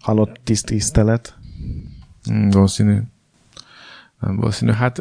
[0.00, 1.38] halott tisztisztelet.
[2.32, 2.98] Mm, valószínű.
[4.20, 4.72] Nem valószínű.
[4.72, 4.98] Hát,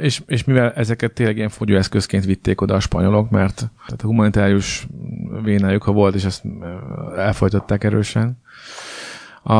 [0.00, 4.86] és, és mivel ezeket tényleg ilyen fogyóeszközként vitték oda a spanyolok, mert tehát a humanitárius
[5.42, 6.42] vénájuk, ha volt, és ezt
[7.16, 8.38] elfolytották erősen.
[9.42, 9.54] A,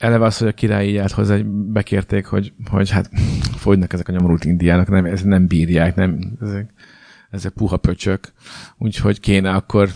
[0.00, 3.10] eleve az, hogy a király így állt hozzá, hogy bekérték, hogy, hogy hát
[3.56, 6.72] fogynak ezek a nyomorult indiának, nem, ezt nem bírják, nem, ezek,
[7.30, 8.32] ezek puha pöcsök,
[8.78, 9.88] úgyhogy kéne akkor,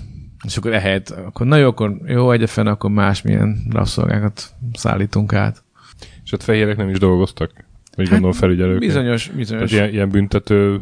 [0.45, 5.65] és akkor ehelyett, akkor na jó, akkor jó, egyetlen, akkor másmilyen rabszolgákat szállítunk át.
[6.25, 7.65] És ott fehérek nem is dolgoztak?
[7.97, 8.79] Vagy gondolom felügyelők?
[8.79, 9.73] Bizonyos, Tehát bizonyos.
[9.73, 10.81] ilyen, ilyen büntető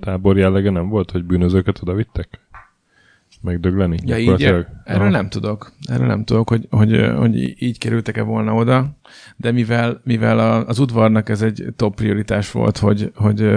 [0.00, 2.40] tábor jellege nem volt, hogy bűnözőket oda vittek?
[3.46, 3.98] Megdögleni?
[4.04, 5.08] Ja, így, erről Aha.
[5.08, 5.72] nem tudok.
[5.88, 8.96] Erről nem tudok, hogy, hogy, hogy így kerültek-e volna oda,
[9.36, 13.50] de mivel, mivel az udvarnak ez egy top prioritás volt, hogy, hogy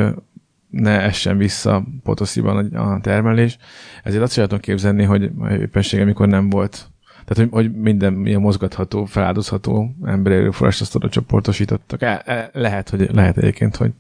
[0.70, 3.58] ne essen vissza Potosziban a a termelés,
[4.04, 6.90] ezért azt sem tudom képzelni, hogy éppenséggel, amikor nem volt.
[7.26, 12.02] Tehát, hogy, hogy minden ilyen mozgatható, feláldozható emberi erőforrást azt oda csoportosítottak.
[12.02, 13.94] E, e, lehet, hogy, lehet egyébként, hogy,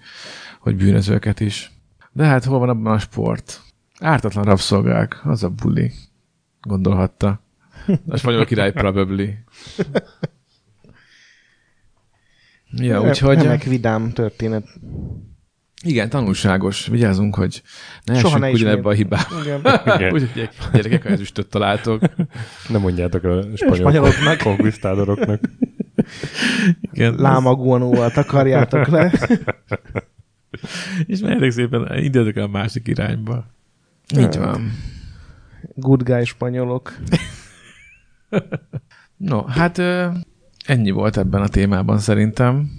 [0.60, 1.72] hogy bűnözőket is.
[2.12, 3.62] De hát hol van abban a sport?
[4.00, 5.92] Ártatlan rabszolgák, az a buli.
[6.62, 7.42] Gondolhatta.
[8.08, 9.38] A spanyol király probably.
[12.72, 13.42] Ja, úgyhogy...
[13.42, 14.68] Remek vidám történet.
[15.84, 16.88] Igen, tanulságos.
[16.88, 17.62] Vigyázzunk, hogy
[18.04, 19.42] ne Soha essünk ne ugyanebbe a hibába.
[19.42, 20.14] Igen.
[20.14, 22.02] Úgyhogy gyerekek, ha ezüstöt találtok.
[22.70, 24.38] Nem mondjátok a spanyol spanyoloknak.
[24.38, 25.42] konkvisztádoroknak.
[26.92, 29.12] Igen, Láma guanóval takarjátok le.
[31.06, 33.46] És mehetek szépen, el a másik irányba.
[34.18, 34.72] Így van.
[35.76, 36.94] Good guy spanyolok.
[39.18, 39.82] No, hát
[40.66, 42.70] ennyi volt ebben a témában szerintem.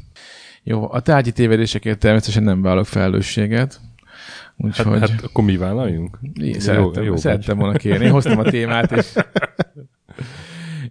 [0.62, 3.80] Jó, a tárgyi tévedésekért természetesen nem vállalok felelősséget.
[3.80, 6.18] Hát, Úgyhogy hát, hát akkor mi vállaljunk?
[6.40, 8.04] én szerettem, jó, szerettem volna kérni.
[8.04, 9.12] Én hoztam a témát, és,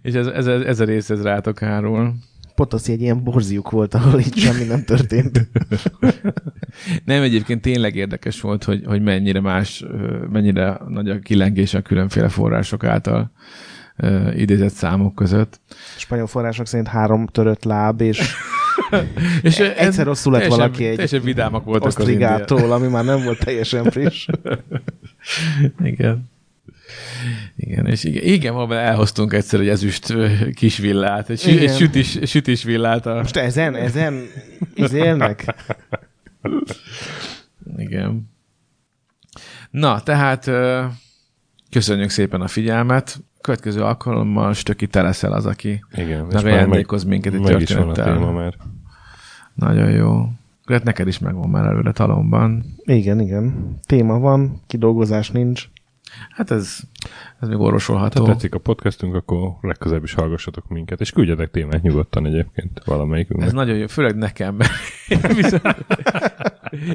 [0.02, 2.14] és ez, ez, ez a rész ez rátok hárul.
[2.60, 5.48] Potoszi egy ilyen borziuk volt, ahol itt semmi nem történt.
[7.04, 9.84] Nem, egyébként tényleg érdekes volt, hogy, hogy mennyire más,
[10.30, 13.32] mennyire nagy a kilengés a különféle források által
[14.34, 15.60] idézett számok között.
[15.96, 18.20] Spanyol források szerint három törött láb, és
[19.42, 23.22] És E- egyszer rosszul lett teljesen- valaki egy Teljesen vidámak voltak osztrigától, ami már nem
[23.22, 24.26] volt teljesen friss.
[25.82, 26.29] Igen.
[27.56, 30.14] Igen, és igen, igen valami elhoztunk egyszer egy ezüst
[30.54, 31.68] kis villát, egy, sü- Igen.
[31.68, 33.06] egy sütis, sütis villát.
[33.06, 34.22] A, Most ezen, ezen
[34.74, 35.54] izélnek?
[37.76, 38.30] igen.
[39.70, 40.50] Na, tehát
[41.70, 43.20] köszönjük szépen a figyelmet.
[43.40, 46.26] Következő alkalommal Stöki te leszel az, aki Igen.
[46.28, 48.32] és meg már ajándékoz minket egy meg is van a téma történettel.
[48.32, 48.54] már.
[49.54, 50.28] Nagyon jó.
[50.66, 52.64] Hát neked is megvan már előre talomban.
[52.84, 53.74] Igen, igen.
[53.86, 55.68] Téma van, kidolgozás nincs.
[56.30, 56.78] Hát ez,
[57.40, 58.24] ez még orvosolható.
[58.24, 63.48] Ha tetszik a podcastünk, akkor legközelebb is hallgassatok minket, és küldjetek témát nyugodtan egyébként valamelyikünknek.
[63.48, 64.54] Ez nagyon jó, főleg nekem.
[64.54, 64.70] mert
[65.08, 65.62] Én viszont,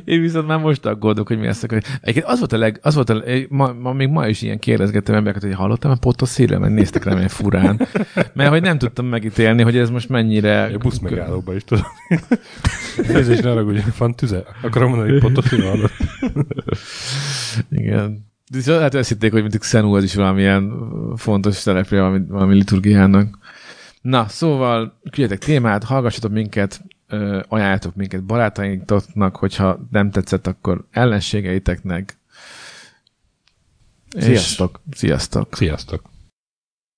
[0.05, 1.63] én viszont már most aggódok, hogy mi lesz.
[1.63, 5.16] Egyébként az volt a leg, az volt a, ma, ma, még ma is ilyen kérdezgettem
[5.16, 7.88] embereket, hogy hallottam a potos szélre, meg néztek rám ilyen furán.
[8.34, 10.63] Mert hogy nem tudtam megítélni, hogy ez most mennyire...
[10.63, 11.86] A busz megállóba is tudod.
[13.07, 14.43] Nézd, és ne ragudj, van tüze.
[14.61, 15.93] Akarom mondani, hogy hallott.
[17.70, 18.34] Igen.
[18.64, 20.72] De hát azt hitték, hogy mint Xenu az is valamilyen
[21.16, 23.38] fontos szereplő valami, valami liturgiának.
[24.01, 26.82] Na, szóval küldjetek témát, hallgassatok minket,
[27.47, 32.18] ajánljatok minket barátainknak, hogyha nem tetszett, akkor ellenségeiteknek.
[34.18, 34.82] És- Sziasztok!
[34.91, 35.56] Sziasztok!
[35.56, 36.14] Sziasztok!